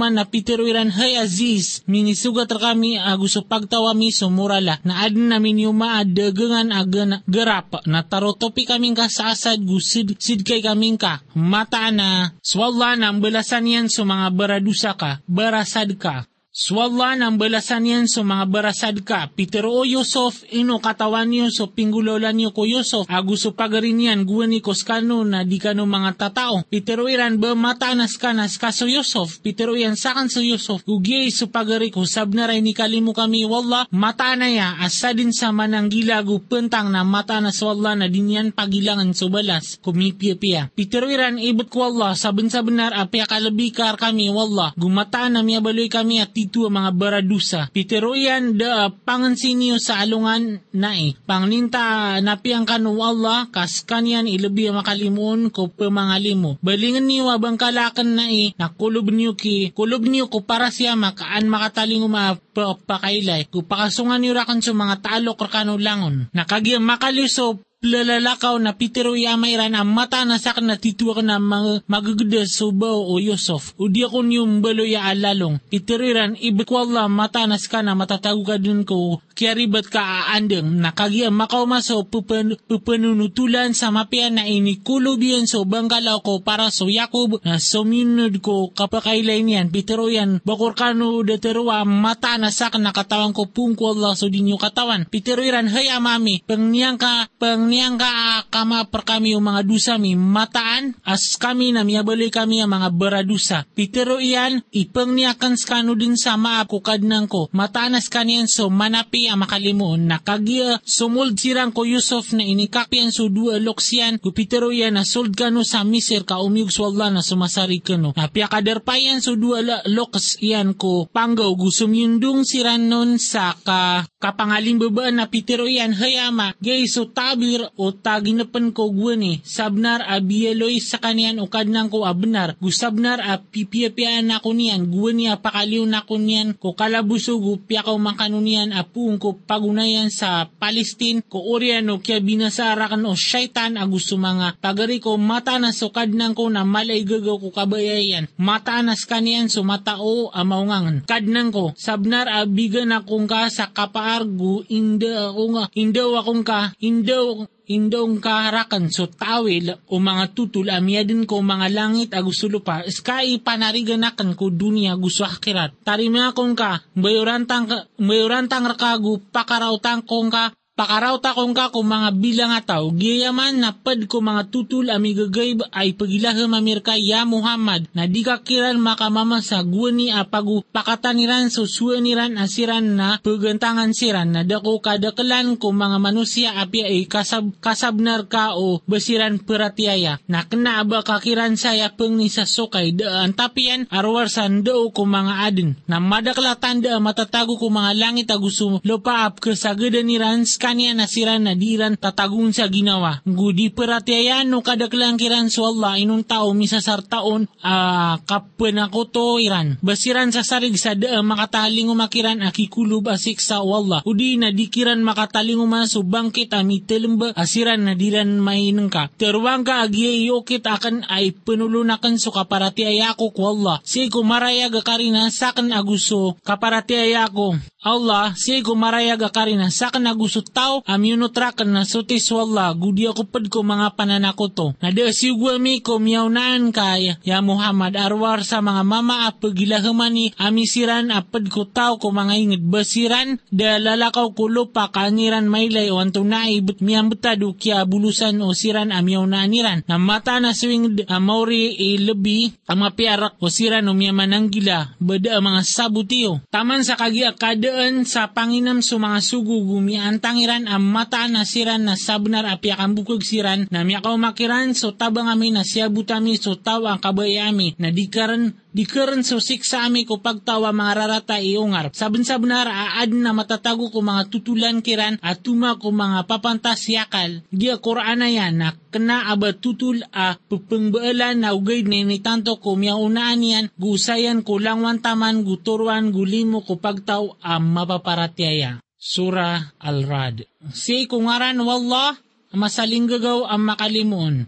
na 0.10 0.24
pitiruiran 0.26 0.90
hay 0.96 1.20
aziz 1.20 1.84
minisugat 1.86 2.50
kami 2.50 2.98
a 2.98 3.14
gusto 3.20 3.44
pagtawa 3.44 3.94
mi 3.94 4.10
sumurala. 4.10 4.80
Na 4.88 5.06
adin 5.06 5.30
namin 5.30 5.70
yung 5.70 5.78
maadagangan 5.78 6.72
agan 6.74 7.22
garap 7.28 7.84
na 7.86 8.02
tarotopi 8.02 8.66
kaming 8.66 8.96
kasasad 8.98 9.62
gusid 9.62 10.18
sid 10.18 10.42
kay 10.48 10.64
kaming 10.64 10.98
ka. 10.98 11.22
Mata 11.36 11.92
na 11.92 12.34
swalla 12.40 12.96
na 12.96 13.12
belasan 13.14 13.68
yan 13.68 13.86
so 13.92 14.08
mga 14.08 14.32
baradusa 14.34 14.96
ka 14.96 15.20
barasad 15.28 16.00
ka 16.00 16.26
Swalla 16.60 17.16
ng 17.16 17.40
balasan 17.40 17.88
yan 17.88 18.04
so 18.12 18.20
mga 18.20 18.44
barasad 18.52 19.08
ka. 19.08 19.32
Peter 19.32 19.64
o 19.64 19.88
Yusuf, 19.88 20.44
ino 20.52 20.84
katawan 20.84 21.32
niyo 21.32 21.48
so 21.56 21.72
pinggulolan 21.72 22.36
niyo 22.36 22.52
ko 22.52 22.68
Yusuf. 22.68 23.08
Aguso 23.08 23.56
pagarin 23.56 23.96
yan, 23.96 24.28
guwan 24.28 24.52
ni 24.52 24.60
Koskano 24.60 25.24
na 25.24 25.48
di 25.48 25.56
kano 25.56 25.88
mga 25.88 26.20
tatao. 26.20 26.68
Peter 26.68 27.00
iran 27.08 27.40
ba 27.40 27.56
matanas 27.56 28.20
ka 28.20 28.36
nas 28.36 28.60
ka 28.60 28.76
so 28.76 28.92
Yusuf. 28.92 29.40
Peter 29.40 29.72
yan 29.72 29.96
sakan 29.96 30.28
so 30.28 30.44
Yusuf. 30.44 30.84
Ugiyay 30.84 31.32
so 31.32 31.48
pagari 31.48 31.96
ko 31.96 32.04
sab 32.04 32.36
na 32.36 32.52
rin 32.52 32.68
ni 32.68 32.76
kalimu 32.76 33.16
kami 33.16 33.48
wala. 33.48 33.88
Mata 33.96 34.36
na 34.36 34.52
ya, 34.52 34.84
asa 34.84 35.16
din 35.16 35.32
sa 35.32 35.56
manang 35.56 35.88
gilago 35.88 36.44
pentang 36.44 36.92
na 36.92 37.08
mata 37.08 37.40
na 37.40 37.56
swalla 37.56 37.96
na 37.96 38.12
din 38.12 38.36
yan 38.36 38.52
pagilangan 38.52 39.16
so 39.16 39.32
balas. 39.32 39.80
Kumipia-pia. 39.80 40.76
Peter 40.76 41.08
o 41.08 41.08
iran 41.08 41.40
ibot 41.40 41.72
ko 41.72 41.88
wala, 41.88 42.20
sabun 42.20 42.52
sa 42.52 42.68
benar 42.68 42.92
apya 42.92 43.32
kalabikar 43.32 43.96
kami 43.96 44.28
wala. 44.28 44.76
Gumataan 44.76 45.40
na 45.40 45.42
miya 45.42 45.64
baloy 45.64 45.88
kami 45.88 46.20
at 46.20 46.36
ang 46.58 46.74
mga 46.74 46.92
baradusa. 46.98 47.62
Piteroyan 47.70 48.58
da 48.58 48.90
pangansin 48.90 49.62
niyo 49.62 49.78
sa 49.78 50.02
alungan 50.02 50.64
na 50.74 50.98
eh. 50.98 51.14
Pangninta 51.30 52.18
napiang 52.26 52.66
kanu 52.66 52.98
Allah 52.98 53.46
kas 53.54 53.86
kanyan 53.86 54.26
ilabi 54.26 54.74
makalimun 54.74 55.54
ko 55.54 55.70
pamangalimo. 55.70 56.58
Balingan 56.66 57.06
niyo 57.06 57.30
abang 57.30 57.60
kalakan 57.60 58.18
na 58.18 58.26
eh. 58.34 58.58
Nakulob 58.58 59.14
niyo 59.14 59.38
ki. 59.38 59.78
Kulob 59.78 60.10
niyo 60.10 60.28
ko 60.28 60.42
para 60.42 60.74
siya 60.74 60.98
makaan 60.98 61.46
makataling 61.46 62.02
umapakailay. 62.02 63.46
Ko 63.46 63.62
pakasungan 63.62 64.18
niyo 64.18 64.34
rakan 64.34 64.66
sa 64.66 64.74
mga 64.74 64.96
talok 65.06 65.46
rakano 65.46 65.78
langon. 65.78 66.34
Nakagi 66.34 66.82
makaliso 66.82 67.62
lalakaw 67.80 68.60
na 68.60 68.76
Peter 68.76 69.08
Uyama 69.08 69.48
iran 69.48 69.72
ang 69.72 69.88
mata 69.88 70.28
na 70.28 70.36
sa 70.36 70.52
na 70.60 70.76
tituwa 70.76 71.24
na 71.24 71.40
mga 71.40 71.88
magagada 71.88 72.44
subaw 72.44 73.08
o 73.08 73.24
Yusuf. 73.24 73.72
O 73.80 73.88
di 73.88 74.04
ako 74.04 74.28
niyong 74.28 74.60
baloya 74.60 75.08
alalong. 75.08 75.64
Peter 75.72 76.04
iran 76.04 76.36
ibikwala 76.36 77.08
mata 77.08 77.48
na 77.48 77.56
sa 77.56 77.80
na 77.80 77.96
matatago 77.96 78.44
ka 78.44 78.60
dun 78.60 78.84
ko 78.84 79.24
kaya 79.32 79.56
ribat 79.56 79.88
ka 79.88 80.04
aandeng. 80.04 80.84
Nakagiya 80.84 81.32
makaw 81.32 81.64
maso 81.64 82.04
pupan, 82.04 82.60
pupanunutulan 82.68 83.72
sa 83.72 83.88
mapian 83.88 84.36
na 84.36 84.44
inikulob 84.44 85.24
yan 85.24 85.48
so 85.48 85.64
banggalaw 85.64 86.20
ko 86.20 86.44
para 86.44 86.68
so 86.68 86.92
Yakob 86.92 87.40
na 87.48 87.64
sumunod 87.64 88.44
ko 88.44 88.76
kapakailay 88.76 89.40
niyan. 89.40 89.72
Peter 89.72 90.04
yan 90.12 90.44
bakor 90.44 90.76
kano 90.76 91.24
daterwa 91.24 91.88
mata 91.88 92.36
na 92.36 92.52
sa 92.52 92.68
na 92.76 92.92
katawan 92.92 93.32
ko 93.32 93.48
pungko 93.48 93.96
Allah 93.96 94.20
so 94.20 94.28
dinyo 94.28 94.60
katawan. 94.60 95.08
Peter 95.08 95.40
iran 95.40 95.72
hay 95.72 95.88
amami 95.88 96.44
pangniyang 96.44 97.00
ka 97.00 97.32
pang 97.40 97.69
niyang 97.70 98.02
ka 98.02 98.50
kama 98.50 98.90
per 98.90 99.06
kami 99.06 99.38
yung 99.38 99.46
mga 99.46 99.62
dusa 99.62 99.94
mi 100.02 100.18
mataan 100.18 100.98
as 101.06 101.38
kami 101.38 101.70
na 101.70 101.86
miyabali 101.86 102.34
kami 102.34 102.66
ang 102.66 102.74
mga 102.74 102.90
beradusa. 102.90 103.70
Pitero 103.78 104.18
iyan, 104.18 104.66
ipang 104.74 105.14
niyakan 105.14 105.54
skano 105.54 105.94
din 105.94 106.18
sa 106.18 106.34
maako 106.40 106.82
kadnang 106.82 107.30
ko. 107.30 107.52
Mataanas 107.54 108.10
kaniyan 108.10 108.50
so 108.50 108.74
manapi 108.74 109.30
ang 109.30 109.46
makalimuon. 109.46 110.10
Nakagia 110.10 110.82
sumuld 110.82 111.38
sirang 111.38 111.70
ko 111.70 111.86
Yusuf 111.86 112.34
na 112.34 112.42
inikapian 112.42 113.14
so 113.14 113.30
dua 113.30 113.62
loksiyan. 113.62 114.18
Kupitero 114.18 114.74
iyan 114.74 114.98
na 114.98 115.06
sold 115.06 115.38
kano 115.38 115.62
sa 115.62 115.86
miser 115.86 116.26
ka 116.26 116.42
umiyog 116.42 116.74
swalla 116.74 117.14
na 117.14 117.22
sumasari 117.22 117.84
kano. 117.86 118.18
Napia 118.18 118.50
kaderpayan 118.50 119.22
so 119.22 119.38
dua 119.38 119.62
loks 119.86 120.42
iyan 120.42 120.74
ko 120.74 121.06
panggaw 121.12 121.54
gusumyundong 121.54 122.48
siran 122.48 122.90
nun 122.90 123.22
sa 123.22 123.54
ka 123.54 124.08
kapangaling 124.18 124.82
babaan 124.82 125.22
na 125.22 125.30
pitero 125.30 125.70
iyan 125.70 125.94
hayama. 125.94 126.56
Gay 126.64 126.88
so 126.88 127.12
tabi 127.12 127.59
tagir 127.60 127.76
o 127.76 127.92
taginapan 127.92 128.72
ko 128.72 128.92
gwani, 128.92 129.42
sabnar 129.44 130.04
a 130.08 130.20
bieloy 130.24 130.80
sa 130.80 131.00
kanian 131.00 131.40
o 131.44 131.52
kadnang 131.52 131.92
ko 131.92 132.08
a 132.08 132.16
benar, 132.16 132.56
gusabnar 132.64 133.20
a 133.20 133.40
pipiapiaan 133.40 134.32
ako 134.32 134.56
niyan, 134.56 134.88
gwani 134.88 135.28
a 135.28 135.36
pakaliw 135.36 135.84
na 135.84 136.06
ko 136.08 136.16
niyan, 136.16 136.56
ko 136.56 136.76
kalabuso 136.76 137.40
gupya 137.40 137.84
ko 137.84 138.00
makanunian 138.00 138.72
a 138.72 138.88
puong 138.88 139.20
ko 139.20 139.36
pagunayan 139.36 140.12
sa 140.12 140.48
Palestine, 140.48 141.24
ko 141.26 141.44
orian 141.52 141.92
o 141.92 142.00
kya 142.00 142.24
binasarakan 142.24 143.08
o 143.08 143.16
syaitan 143.16 143.76
a 143.76 143.84
gusto 143.88 144.16
mga 144.16 144.60
pagari 144.60 145.04
ko 145.04 145.20
mata 145.20 145.60
na 145.60 145.76
so 145.76 145.92
kadnang 145.92 146.36
ko 146.36 146.48
na 146.48 146.64
malay 146.64 147.04
gagaw 147.04 147.40
ko 147.40 147.50
kabayayan, 147.52 148.32
mata 148.40 148.80
na 148.80 148.96
kanian 148.96 149.50
so 149.50 149.66
matao 149.66 150.30
a 150.32 150.46
maungangan, 150.46 151.04
kadnang 151.08 151.52
ko, 151.52 151.74
sabnar 151.76 152.30
a 152.30 152.46
bigan 152.46 152.94
akong 152.94 153.26
ka 153.26 153.50
sa 153.50 153.72
kapaargu, 153.72 154.70
inda 154.70 155.34
ako 155.34 155.44
nga, 155.58 155.66
indaw 155.74 156.10
akong 156.22 156.44
ka, 156.46 156.62
indaw 156.78 157.49
indong 157.70 158.18
kaharakan 158.18 158.90
so 158.90 159.06
tawil 159.06 159.78
o 159.94 160.02
mga 160.02 160.34
tutul 160.34 160.74
amyadin 160.74 161.30
ko 161.30 161.46
mga 161.46 161.70
langit 161.70 162.10
agusto 162.18 162.50
lupa 162.50 162.82
sky 162.90 163.38
panariganakan 163.38 164.34
ko 164.34 164.50
dunia 164.50 164.98
gusto 164.98 165.22
akirat 165.22 165.78
tarima 165.86 166.34
kong 166.34 166.58
ka 166.58 166.82
bayurantang 166.98 167.70
bayurantang 168.02 168.66
rakagu 168.66 169.22
pakarautang 169.30 170.02
kong 170.02 170.34
ka 170.34 170.50
Pakarauta 170.80 171.36
kong 171.36 171.52
ka 171.52 171.76
kung 171.76 171.92
mga 171.92 172.16
bilang 172.24 172.56
ataw, 172.56 172.88
giyaman 172.96 173.60
na 173.60 173.76
pad 173.76 174.08
ko 174.08 174.24
mga 174.24 174.48
tutul 174.48 174.88
amigagay 174.88 175.60
ay 175.76 175.92
pagilahe 175.92 176.48
mamirka 176.48 176.96
ya 176.96 177.28
Muhammad 177.28 177.92
na 177.92 178.08
di 178.08 178.24
ka 178.24 178.40
kiran 178.40 178.80
makamama 178.80 179.44
sa 179.44 179.60
guwani 179.60 180.08
apagu 180.08 180.64
pakataniran 180.72 181.52
so 181.52 181.68
suwaniran 181.68 182.40
asiran 182.40 182.96
na 182.96 183.20
pagantangan 183.20 183.92
siran 183.92 184.32
na 184.32 184.48
dako 184.48 184.80
kadakalan 184.80 185.60
ko 185.60 185.76
mga 185.76 186.00
manusia 186.00 186.56
api 186.56 186.88
ay 186.88 187.12
kasab, 187.12 187.52
kasabnar 187.60 188.32
ka 188.32 188.56
o 188.56 188.80
basiran 188.88 189.36
peratiaya 189.36 190.24
na 190.32 190.48
kena 190.48 190.80
aba 190.80 191.04
kakiran 191.04 191.60
saya 191.60 191.92
peng 191.92 192.16
ni 192.16 192.32
sa 192.32 192.48
sukay 192.48 192.96
daan 192.96 193.36
tapian 193.36 193.84
arwarsan 193.92 194.64
do 194.64 194.96
ko 194.96 195.04
mga 195.04 195.44
adin. 195.44 195.76
Na 195.92 196.00
madakla 196.00 196.56
tanda 196.56 196.96
matatago 197.04 197.60
ko 197.60 197.68
mga 197.68 198.00
langit 198.00 198.32
agusto 198.32 198.80
lupaap 198.88 199.44
kasagadaniran 199.44 200.48
ska 200.48 200.69
kanya 200.70 200.94
nasiran 200.94 201.42
na 201.42 201.58
diran 201.58 201.98
tatagun 201.98 202.54
sa 202.54 202.70
ginawa. 202.70 203.26
Gudi 203.26 203.74
peratiayan 203.74 204.54
no 204.54 204.62
kadaklang 204.62 205.18
kiran 205.18 205.50
so 205.50 205.66
Allah 205.66 205.98
inong 205.98 206.30
tao 206.30 206.54
misasar 206.54 207.02
taon 207.02 207.50
uh, 207.66 208.22
kapanako 208.22 209.10
to 209.10 209.42
iran. 209.42 209.82
Basiran 209.82 210.30
sa 210.30 210.46
sarig 210.46 210.78
sa 210.78 210.94
da 210.94 211.26
makataling 211.26 211.90
umakiran 211.90 212.46
akikulub 212.46 213.10
asik 213.10 213.42
sa 213.42 213.66
Allah. 213.66 214.06
Udi 214.06 214.38
na 214.38 214.54
dikiran 214.54 215.02
makataling 215.02 215.58
umaso 215.58 216.06
bangkit 216.06 216.54
ami 216.54 216.86
telemba 216.86 217.34
asiran 217.34 217.90
na 217.90 217.98
diran 217.98 218.38
mainang 218.38 218.94
ka. 218.94 219.10
Terwang 219.18 219.66
ka 219.66 219.82
agiya 219.82 220.14
iokit 220.30 220.62
akan 220.70 221.10
ay 221.10 221.34
penulunakan 221.34 222.22
so 222.22 222.30
kaparatiaya 222.30 223.18
ko 223.18 223.34
Allah. 223.42 223.82
Si 223.82 224.06
kumaraya 224.14 224.70
gakarina 224.70 225.34
sakan 225.34 225.74
aguso 225.74 226.38
kaparatiaya 226.46 227.26
ko. 227.34 227.58
Allah 227.82 228.38
si 228.38 228.62
kumaraya 228.62 229.18
gakarina 229.18 229.74
sakan 229.74 230.06
aguso 230.14 230.46
tao 230.60 230.84
amyunotrakan 230.84 231.72
na 231.72 231.88
sutis 231.88 232.28
wala 232.36 232.76
gudi 232.76 233.08
ako 233.08 233.32
pad 233.32 233.48
ko 233.48 233.64
mga 233.64 233.96
pananako 233.96 234.52
to. 234.52 234.68
Nada 234.84 235.08
siugwami 235.16 235.80
ko 235.80 236.04
miyawnaan 236.04 236.76
kaya 236.76 237.16
ya 237.24 237.40
Muhammad 237.40 237.96
arwar 237.96 238.44
sa 238.44 238.60
mga 238.60 238.84
mama 238.84 239.32
apagilahamani 239.32 240.36
amisiran 240.36 241.16
apad 241.16 241.48
ko 241.48 241.64
tao 241.64 241.96
ko 241.96 242.12
mga 242.12 242.36
ingid 242.36 242.64
basiran 242.68 243.40
da 243.48 243.80
lalakaw 243.80 244.36
ko 244.36 244.52
lupa 244.52 244.92
kaniran 244.92 245.48
maylay 245.48 245.88
o 245.88 246.04
anto 246.04 246.28
na 246.28 246.52
ibut 246.52 246.84
miyambutado 246.84 247.56
kya 247.56 247.88
bulusan 247.88 248.44
o 248.44 248.52
siran 248.52 248.92
amyawnaniran 248.92 249.88
na 249.88 249.96
mata 249.96 250.44
na 250.44 250.52
swing 250.52 251.08
amori 251.08 251.72
lebi 252.04 252.52
ang 252.68 252.84
mapiarak 252.84 253.40
o 253.40 253.48
siran 253.48 253.88
o 253.88 253.96
miyamananggila 253.96 255.00
bada 255.00 255.40
mga 255.40 255.62
sabutiyo. 255.64 256.44
Taman 256.52 256.84
sa 256.84 257.00
kagiakadaan 257.00 258.04
sa 258.04 258.36
panginam 258.36 258.84
sa 258.84 259.00
mga 259.00 259.20
sugu 259.24 259.64
gumiantang 259.64 260.39
iran 260.40 260.66
ang 260.66 260.82
mata 260.82 261.28
na 261.28 261.44
siran 261.44 261.84
na 261.84 262.00
sabnar 262.00 262.48
api 262.48 262.72
akan 262.72 262.96
bukog 262.96 263.22
siran 263.22 263.68
na 263.68 263.84
miyakaw 263.84 264.16
makiran 264.16 264.72
so 264.72 264.96
tabang 264.96 265.28
ami 265.28 265.52
na 265.52 265.68
siya 265.68 265.92
butami 265.92 266.40
so 266.40 266.56
tawa 266.56 266.96
ang 266.96 267.02
kabayami 267.04 267.76
na 267.76 267.92
di 267.92 268.08
karan 268.08 268.56
di 268.70 268.86
karan 268.86 269.26
so 269.26 269.42
siksa 269.42 269.86
ami 269.86 270.06
ko 270.06 270.22
pagtawa 270.22 270.70
mga 270.70 270.94
rarata 270.94 271.38
iungar. 271.42 271.90
Saben 271.92 272.22
sabnar 272.22 272.70
aad 272.70 273.12
na 273.12 273.34
matatago 273.34 273.90
ko 273.90 274.00
mga 274.06 274.30
tutulan 274.30 274.86
kiran 274.86 275.18
at 275.26 275.42
tuma 275.42 275.82
ko 275.82 275.90
mga 275.90 276.30
papantas 276.30 276.86
yakal. 276.86 277.42
Di 277.50 277.74
Qur'an 277.82 278.22
yan 278.22 278.62
na 278.62 278.70
kena 278.94 279.30
aba 279.30 279.54
tutul 279.54 280.06
a 280.14 280.38
pupengbeelan 280.38 281.46
na 281.46 281.54
ugay 281.54 281.86
ni 281.86 282.22
tanto 282.22 282.58
ko 282.58 282.78
miyaunaan 282.78 283.42
yan 283.42 283.66
gusayan 283.78 284.42
ko 284.46 284.58
langwan 284.58 285.02
taman 285.02 285.46
guturwan 285.46 286.14
gulimo 286.14 286.62
ko 286.66 286.78
pagtaw 286.78 287.38
ang 287.42 287.66
mapaparatiaya. 287.74 288.82
Surah 289.00 289.80
Al-Rad. 289.80 290.44
Si 290.76 291.08
kungaran 291.08 291.56
wallah, 291.64 292.20
masaling 292.52 293.08
gagaw 293.08 293.48
ang 293.48 293.64
makalimuon. 293.64 294.44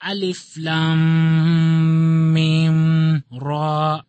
Alif 0.00 0.56
Lam 0.56 1.00
Mim 2.32 2.78
Ra. 3.36 4.00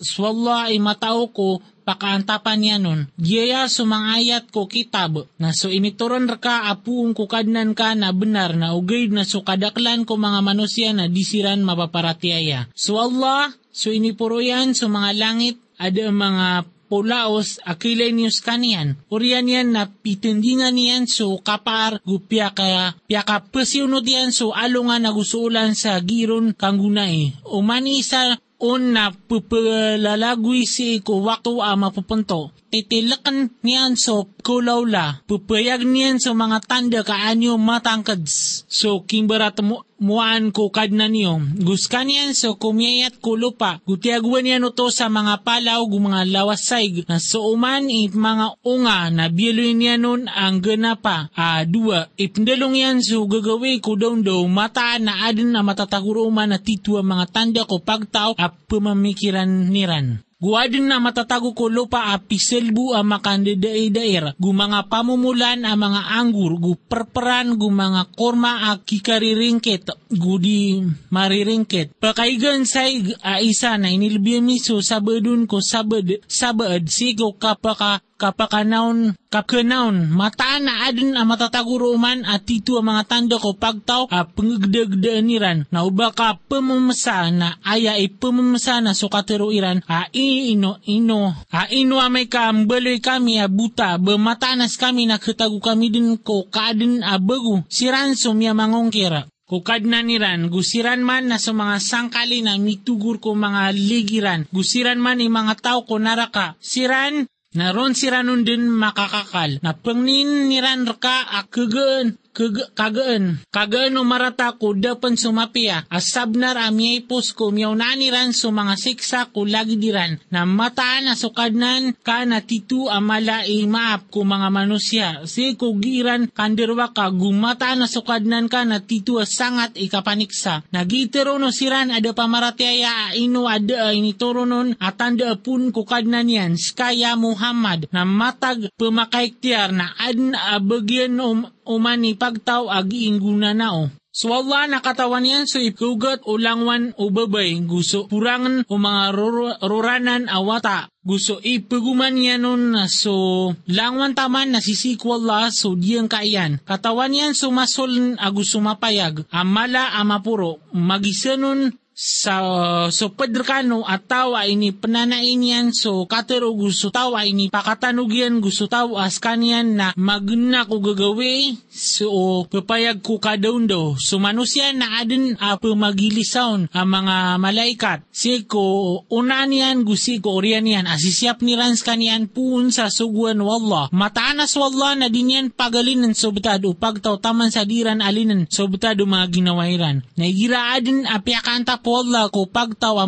Swalla 0.00 0.74
ay 0.74 0.82
matao 0.82 1.30
ko 1.30 1.62
pakaantapan 1.86 2.58
niya 2.58 2.76
nun. 2.82 3.06
Giyaya 3.14 3.70
sumangayat 3.70 4.50
ko 4.50 4.66
kitab 4.66 5.28
na 5.38 5.54
so 5.54 5.70
inituron 5.70 6.26
ka 6.42 6.66
apuong 6.74 7.14
kukadnan 7.14 7.78
ka 7.78 7.94
na 7.94 8.10
benar 8.10 8.58
na 8.58 8.74
ugay 8.74 9.06
na 9.06 9.22
so 9.22 9.46
kadaklan 9.46 10.02
ko 10.02 10.18
mga 10.18 10.40
manusia 10.42 10.90
na 10.90 11.06
disiran 11.06 11.62
mapaparatiaya. 11.62 12.66
So 12.74 12.98
Allah, 12.98 13.54
so 13.70 13.94
inipuroyan 13.94 14.74
so 14.74 14.90
mga 14.90 15.14
langit 15.14 15.62
ada 15.78 16.10
mga 16.10 16.66
polaos 16.90 17.62
akilay 17.62 18.10
kanian. 18.42 18.98
Urian 19.06 19.46
yan 19.46 19.70
na 19.70 19.86
pitindingan 19.86 20.74
niyan 20.74 21.06
so 21.06 21.38
kapar 21.38 22.02
gupya 22.02 22.50
ka 22.50 22.98
piyaka 23.06 23.46
pasiunod 23.54 24.02
yan 24.02 24.34
so 24.34 24.50
alungan 24.50 25.06
na 25.06 25.14
gusuulan 25.14 25.78
sa 25.78 26.02
giron 26.02 26.50
kanggunay. 26.58 27.38
Umani 27.46 28.02
isa 28.02 28.34
on 28.60 28.92
na 28.92 29.08
pupalalagwi 29.08 30.68
si 30.68 31.00
ko 31.00 31.24
wakto 31.24 31.64
a 31.64 31.78
mapupunto. 31.78 32.52
Titilakan 32.70 33.62
niyan 33.64 33.96
so 33.96 34.28
kulawla. 34.44 35.24
Pupayag 35.24 35.82
niyan 35.82 36.20
so 36.20 36.36
mga 36.36 36.58
tanda 36.68 37.00
kaanyo 37.00 37.56
matangkads. 37.56 38.49
So 38.70 39.02
kimbarat 39.02 39.58
mo 39.66 39.82
muan 39.98 40.54
ko 40.54 40.70
kadna 40.70 41.10
niyo. 41.10 41.42
Guskan 41.58 42.06
niyan 42.06 42.38
so 42.38 42.54
kumiyayat 42.54 43.18
ko 43.18 43.34
lupa. 43.34 43.82
Gutiagwan 43.82 44.46
niyan 44.46 44.70
to 44.70 44.94
sa 44.94 45.10
mga 45.10 45.42
palaw 45.42 45.82
gu 45.90 45.98
mga 45.98 46.30
lawasay 46.30 47.02
na 47.10 47.18
suuman 47.18 47.90
it 47.90 48.14
mga 48.14 48.62
unga 48.62 49.10
na 49.10 49.26
biloy 49.26 49.74
niya 49.74 49.98
nun 49.98 50.30
ang 50.30 50.62
ganapa. 50.62 51.34
A 51.34 51.66
dua, 51.66 52.14
ipndalong 52.14 52.78
yan 52.78 53.02
so 53.02 53.26
gagawi 53.26 53.82
ko 53.82 53.98
daw 53.98 54.14
daw 54.22 54.46
mataan 54.46 55.10
na 55.10 55.26
adin 55.26 55.50
na 55.50 55.66
matataguruman 55.66 56.54
na 56.54 56.62
titwa 56.62 57.02
mga 57.02 57.26
tanda 57.34 57.66
ko 57.66 57.82
pagtaw 57.82 58.38
at 58.38 58.54
pumamikiran 58.70 59.66
niran. 59.66 60.22
Guwadin 60.40 60.88
na 60.88 60.96
matatago 61.04 61.52
ko 61.52 61.68
lupa 61.68 62.10
a 62.10 62.16
piselbu 62.16 62.96
a 62.96 63.04
makandidair, 63.04 64.32
gu 64.40 64.50
mga 64.56 64.88
pamumulan 64.88 65.68
a 65.68 65.76
mga 65.76 66.16
anggur, 66.16 66.56
gu 66.56 66.80
perperan 66.80 67.60
gu 67.60 67.68
mga 67.68 68.08
korma 68.16 68.72
a 68.72 68.80
kikariringket, 68.80 69.92
gu 70.08 70.34
di 70.40 70.80
mariringket. 71.12 71.92
Pakaigan 72.00 72.64
say 72.64 73.04
a 73.20 73.44
isa 73.44 73.76
na 73.76 73.92
inilbiyamiso 73.92 74.80
sabadun 74.80 75.44
ko 75.44 75.60
sabad, 75.60 76.24
sabad 76.24 76.88
sigo 76.88 77.36
kapaka 77.36 78.00
kapakanaon 78.20 79.16
kapkanaon 79.32 80.12
mataan 80.12 80.68
na 80.68 80.84
adin 80.84 81.16
ang 81.16 81.24
matataguruman 81.24 82.28
at 82.28 82.44
tito 82.44 82.76
ang 82.76 82.92
mga 82.92 83.02
tanda 83.08 83.40
ko 83.40 83.56
pagtaw 83.56 84.12
a 84.12 84.28
pangagdagdaaniran 84.28 85.72
na 85.72 85.88
uba 85.88 86.12
ka 86.12 86.36
pamamasa 86.36 87.32
na 87.32 87.56
aya 87.64 87.96
ay 87.96 88.12
pamamasa 88.12 88.84
na 88.84 88.92
sukatiruiran 88.92 89.80
a 89.88 90.12
ino 90.12 90.76
ino 90.84 91.32
a 91.48 91.64
ino 91.72 91.96
amay 91.96 92.28
ka 92.28 92.52
ambaloy 92.52 93.00
kami 93.00 93.40
a 93.40 93.48
buta 93.48 93.96
bematanas 93.96 94.76
kami 94.76 95.08
nakatago 95.08 95.56
kami 95.64 95.88
din 95.88 96.20
ko 96.20 96.44
kaadin 96.52 97.00
a 97.00 97.16
bagu 97.16 97.64
siransom 97.72 98.36
ya 98.44 98.52
mangongkira 98.52 99.24
Kukad 99.50 99.82
na 99.82 99.98
niran, 99.98 100.46
gusiran 100.46 101.02
man 101.02 101.26
na 101.26 101.34
sa 101.34 101.50
mga 101.50 101.82
sangkali 101.82 102.38
na 102.38 102.54
mitugur 102.54 103.18
ko 103.18 103.34
mga 103.34 103.74
ligiran, 103.74 104.46
gusiran 104.54 105.02
man 105.02 105.18
yung 105.18 105.34
mga 105.34 105.58
tao 105.58 105.82
ko 105.82 105.98
naraka, 105.98 106.54
siran 106.62 107.26
Naron 107.50 107.98
si 107.98 108.06
Ranon 108.06 108.46
din 108.46 108.70
makakakal, 108.70 109.58
na 109.66 109.74
pangnin 109.74 110.46
niran 110.46 110.86
raka 110.86 111.26
akagaan, 111.34 112.14
kag- 112.29 112.29
kagaan. 112.32 113.42
Kagaan 113.50 113.98
o 113.98 114.02
marata 114.06 114.54
ko 114.56 114.72
dapan 114.72 115.18
sumapia. 115.18 115.84
Asabnar 115.90 116.56
amiyay 116.56 117.04
pus 117.04 117.34
ko 117.34 117.50
miyaw 117.50 117.74
naniran 117.74 118.30
so 118.30 118.54
mga 118.54 118.74
siksa 118.78 119.28
ko 119.34 119.44
lagi 119.44 119.76
diran. 119.76 120.18
Na 120.30 120.46
mataan 120.46 121.10
na 121.10 121.14
sukadnan 121.18 121.94
ka 122.00 122.22
na 122.24 122.42
titu 122.42 122.86
amala 122.86 123.44
imaap 123.46 124.08
ko 124.08 124.22
mga 124.22 124.48
manusya. 124.48 125.08
Si 125.26 125.58
ko 125.58 125.74
giran 125.76 126.30
kandirwa 126.30 126.94
ka 126.94 127.10
gumataan 127.10 127.84
na 127.84 127.88
sukadnan 127.90 128.46
ka 128.46 128.62
na 128.64 128.80
titu 128.80 129.18
sangat 129.26 129.74
ikapaniksa. 129.76 130.64
Nagitero 130.70 131.36
no 131.36 131.50
siran 131.50 131.90
ada 131.90 132.14
pamaratiaya 132.14 133.14
ino 133.18 133.50
ada 133.50 133.90
inituro 133.90 134.46
nun 134.46 134.78
atanda 134.78 135.34
pun 135.36 135.74
kukadnan 135.74 136.30
yan. 136.30 136.52
Skaya 136.54 137.18
Muhammad 137.18 137.90
na 137.90 138.06
matag 138.06 138.70
pemakaiktiar 138.78 139.74
na 139.74 139.92
adn 139.98 140.32
abagyan 140.34 141.18
um, 141.20 141.46
umani 141.68 142.16
pagtaw 142.16 142.68
agi 142.70 143.08
ingguna 143.10 143.52
nao. 143.56 143.90
So 144.10 144.34
Allah 144.34 144.66
nakatawan 144.66 145.22
yan 145.22 145.46
so 145.46 145.62
ikugat 145.62 146.26
o 146.26 146.34
langwan 146.34 146.90
o 146.98 147.14
babay 147.14 147.54
gusto 147.62 148.10
purangan 148.10 148.66
o 148.66 148.74
mga 148.74 149.14
roranan 149.62 150.26
awata 150.26 150.90
gusto 151.06 151.38
ipaguman 151.38 152.18
yan 152.18 152.42
nun 152.42 152.74
so 152.90 153.54
langwan 153.70 154.18
taman 154.18 154.50
nasisiku 154.50 155.14
Allah 155.14 155.54
so 155.54 155.78
diyang 155.78 156.10
kaiyan. 156.10 156.58
Katawan 156.66 157.14
yan 157.14 157.38
so 157.38 157.54
masol 157.54 158.18
agus 158.18 158.50
sumapayag 158.50 159.30
amala 159.30 159.94
amapuro 159.94 160.58
magisanon 160.74 161.70
sa 162.00 162.40
so 162.88 163.12
pedrekano 163.12 163.84
at 163.84 164.08
tawa 164.08 164.48
ini 164.48 164.72
penanain 164.72 165.36
yan. 165.36 165.76
So 165.76 166.08
katero 166.08 166.48
gusto 166.56 166.88
tawa 166.88 167.28
ini 167.28 167.52
pakatanug 167.52 168.08
yan. 168.08 168.40
Gusto 168.40 168.72
tawa 168.72 169.04
as 169.04 169.20
kanyan 169.20 169.76
na 169.76 169.92
magna 170.00 170.64
ko 170.64 170.80
gagawi. 170.80 171.60
So 171.68 172.48
papayag 172.48 173.04
ko 173.04 173.20
kadaun 173.20 173.68
daw. 173.68 174.00
So 174.00 174.16
manusia 174.16 174.72
na 174.72 175.04
adin 175.04 175.36
apa 175.36 175.68
magilisaon 175.76 176.72
ang 176.72 176.88
mga 176.88 177.36
malaikat. 177.36 178.08
Si 178.08 178.48
ko 178.48 179.04
unan 179.12 179.52
yan 179.52 179.84
gusi 179.84 180.24
ko 180.24 180.40
orian 180.40 180.64
yan. 180.64 180.88
Asisiap 180.88 181.44
ni 181.44 181.52
rans 181.52 181.84
kanyan 181.84 182.32
pun 182.32 182.72
sa 182.72 182.88
suguan 182.88 183.44
wallah. 183.44 183.92
Mataanas 183.92 184.56
wallah 184.56 184.96
na 184.96 185.12
din 185.12 185.36
yan 185.36 185.46
pagalinan 185.52 186.16
so 186.16 186.32
betado 186.32 186.72
pagtaw 186.72 187.20
taman 187.20 187.52
sa 187.52 187.68
diran 187.68 188.00
alinan 188.00 188.48
so 188.48 188.64
betado 188.72 189.04
mga 189.04 189.28
ginawairan. 189.28 190.00
Naigira 190.16 190.72
adin 190.72 191.04
apiakanta 191.04 191.76
po 191.84 191.89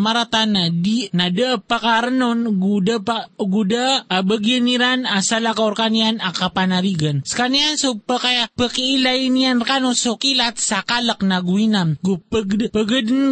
Maratan 0.02 0.58
na 0.58 0.68
di 0.68 1.08
na 1.14 1.30
de 1.30 1.56
pakarnon 1.56 2.58
guda 2.58 2.98
pa 2.98 3.30
guda 3.38 4.04
uh, 4.06 4.22
bagyan 4.26 4.66
niran 4.66 5.00
asala 5.06 5.54
ka 5.54 5.72
kanyan 5.72 6.18
akapanarigan. 6.18 7.22
Skanian 7.22 7.78
so 7.78 7.96
pa 7.96 8.18
kaya 8.18 8.50
pakiilay 8.52 9.30
niyan 9.30 9.62
kano 9.62 9.94
so 9.94 10.18
kilat 10.18 10.58
sa 10.58 10.82
kalak 10.82 11.22
na 11.22 11.40
guinam. 11.40 11.96
Gu 12.02 12.18
pagd 12.26 12.74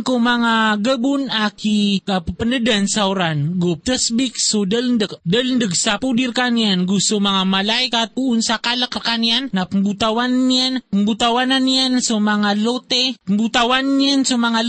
ko 0.07 0.15
mga 0.17 0.79
gabun 0.79 1.29
aki 1.29 2.07
kapanedan 2.07 2.87
sa 2.87 3.11
oran. 3.11 3.59
Gu 3.59 3.77
tasbik 3.83 4.39
so 4.39 4.65
dalindag 4.65 5.19
dalindag 5.27 5.75
sa 5.75 5.99
pudir 5.99 6.31
kanyan 6.31 6.87
gusto 6.87 7.19
mga 7.19 7.43
malaikat 7.45 8.15
puun 8.15 8.41
sa 8.41 8.63
kalak 8.63 8.93
kanyan 9.01 9.51
na 9.51 9.67
pembutawan 9.67 10.31
niyan 10.31 10.83
pembutawanan 10.91 11.65
niyan 11.65 11.93
so 12.05 12.19
mga 12.19 12.57
lote 12.61 13.17
pembutawan 13.25 13.99
niyan 13.99 14.23
so 14.23 14.37
mga 14.37 14.61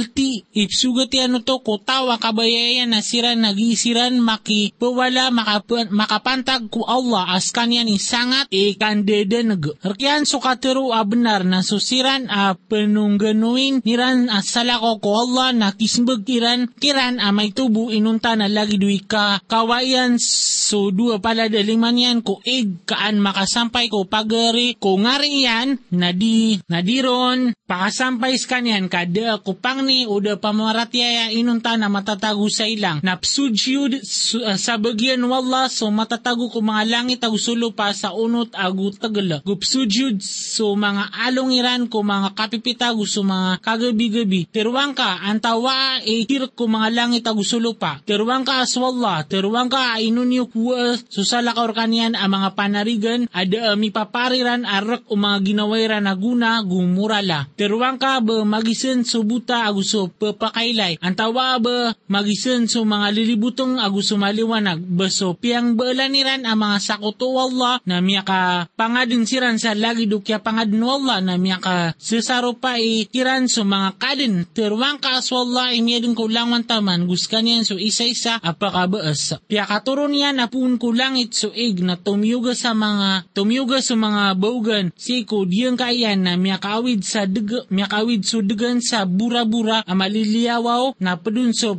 leti 0.71 0.79
ipsugat 0.79 1.11
ano 1.27 1.43
to 1.43 1.59
ko 1.59 1.77
tawa 1.83 2.15
kabayayan 2.17 2.95
na 2.95 3.03
sira 3.03 3.35
nagisiran 3.35 4.15
maki 4.23 4.71
pawala 4.79 5.27
makap 5.29 5.67
makapantag 5.91 6.71
ku 6.71 6.87
Allah 6.87 7.35
as 7.35 7.51
kanyan 7.51 7.91
isangat 7.91 8.47
ikandedenag. 8.49 9.75
Harkian 9.83 10.23
so 10.23 10.39
katero 10.39 10.95
a 10.95 11.03
benar 11.03 11.43
na 11.43 11.59
susiran 11.61 12.27
a 12.31 12.55
penungganuin 12.55 13.83
niran 13.83 14.31
asala 14.31 14.79
ko 14.79 14.97
Allah 15.03 15.51
na 15.51 15.75
kismbag 15.75 16.23
kiran 16.23 16.71
kiran 16.79 17.19
a 17.19 17.35
may 17.35 17.51
inunta 17.51 18.33
na 18.39 18.47
lagi 18.47 18.79
duwi 18.79 19.03
ka 19.03 19.43
kawayan 19.51 20.15
so 20.17 20.89
dua 20.89 21.19
pala 21.19 21.51
daliman 21.51 21.99
yan 21.99 22.23
ko 22.23 22.39
ig 22.47 22.87
kaan 22.87 23.19
makasampay 23.19 23.91
ko 23.91 24.07
pagari 24.07 24.79
ko 24.79 24.95
ngari 24.95 25.43
yan 25.43 25.77
na 25.91 26.15
di 26.15 26.57
nadiron 26.71 27.51
pakasampay 27.67 28.39
kanyan 28.47 28.87
kada 28.87 29.39
kupang 29.43 29.83
ni 29.83 30.07
uda 30.07 30.39
pamaratyaya 30.51 31.31
inunta 31.31 31.79
na 31.79 31.87
matatago 31.87 32.43
sa 32.51 32.67
ilang. 32.67 32.99
Napsudyud 32.99 34.03
su- 34.03 34.43
uh, 34.43 34.59
sa 34.59 34.75
bagyan 34.75 35.23
wala 35.23 35.71
so 35.71 35.87
matatago 35.87 36.51
ko 36.51 36.59
mga 36.59 36.91
langit 36.91 37.23
agusulo 37.23 37.71
pa 37.71 37.95
sa 37.95 38.11
unot 38.11 38.51
agu 38.51 38.91
tagala 38.91 39.39
gupsudyud 39.47 40.19
so 40.19 40.75
mga 40.75 41.07
along 41.31 41.55
iran 41.55 41.87
ko 41.87 42.03
mga 42.03 42.35
kapipita 42.35 42.91
gusto 42.91 43.23
mga 43.23 43.63
kagabi-gabi. 43.63 44.51
Terwang 44.51 44.91
ka 44.91 45.23
antawa 45.23 46.03
e 46.03 46.27
kirk 46.27 46.51
ko 46.51 46.67
mga 46.67 46.91
langit 46.91 47.23
agusulo 47.23 47.79
pa. 47.79 48.03
Terwang 48.03 48.43
ka 48.43 48.67
aswalla 48.67 49.23
terwang 49.23 49.71
ka 49.71 50.03
inunyo 50.03 50.51
kuwa 50.51 50.99
susala 51.07 51.55
ka 51.55 51.63
orkanian 51.63 52.19
ang 52.19 52.35
mga 52.35 52.49
panarigan 52.59 53.21
ada 53.31 53.71
uh, 53.71 53.77
mipapariran 53.79 54.67
arak 54.67 55.07
o 55.07 55.15
mga 55.15 55.37
ginawairan 55.47 56.03
na 56.03 56.13
guna 56.19 56.59
gumurala. 56.59 57.47
Terwang 57.55 57.95
ka 57.95 58.19
magisen 58.43 59.07
subuta 59.07 59.63
aguso 59.63 60.11
papakailay 60.41 60.97
antawa 61.05 61.61
ba 61.61 61.93
magisen 62.09 62.65
so 62.65 62.81
mga 62.81 63.13
lilibutong 63.13 63.77
aguso 63.77 64.17
maliwanag 64.17 64.81
baso 64.81 65.37
piyang 65.37 65.77
baalaniran 65.77 66.49
ang 66.49 66.57
mga 66.57 66.77
sakoto 66.81 67.37
Allah 67.37 67.77
na 67.85 68.01
miya 68.01 68.25
ka 68.25 68.65
pangadin 68.73 69.29
siran 69.29 69.61
sa 69.61 69.77
lagi 69.77 70.09
dukya 70.09 70.41
pangadin 70.41 70.81
Allah 70.81 71.21
na 71.21 71.37
miya 71.37 71.61
ka 71.61 71.93
sesaro 72.01 72.57
ikiran 72.71 73.45
so 73.45 73.61
mga 73.61 74.01
kadin. 74.01 74.47
Terwang 74.49 74.97
ka 74.97 75.21
aswallah 75.21 75.77
imiyadin 75.77 76.17
ko 76.17 76.25
langwan 76.25 76.65
taman 76.65 77.05
guskan 77.05 77.45
yan 77.45 77.61
so 77.61 77.77
isa-isa 77.77 78.41
apakabaas 78.41 79.37
piya 79.45 79.69
katuron 79.69 80.17
yan 80.17 80.41
apun 80.41 80.81
ko 80.81 80.89
langit 80.89 81.37
so 81.37 81.53
ig 81.53 81.85
na 81.85 82.01
tumiyuga 82.01 82.57
sa 82.57 82.73
mga 82.73 83.29
tumiyuga 83.37 83.77
sa 83.85 83.93
mga 83.93 84.33
baugan. 84.41 84.89
Si 84.97 85.21
ko 85.27 85.45
diyang 85.45 85.77
kayan 85.77 86.25
na 86.25 86.33
miya 86.33 86.57
kaawid 86.57 87.05
sa 87.05 87.29
deg 87.29 87.69
miya 87.69 87.85
kaawid 87.85 88.25
so 88.25 88.41
degan 88.41 88.81
sa 88.81 89.05
bura-bura 89.05 89.85
ang 89.85 90.01
maliliyawaw 90.31 90.95
na 91.03 91.19
padun 91.19 91.51
so 91.51 91.75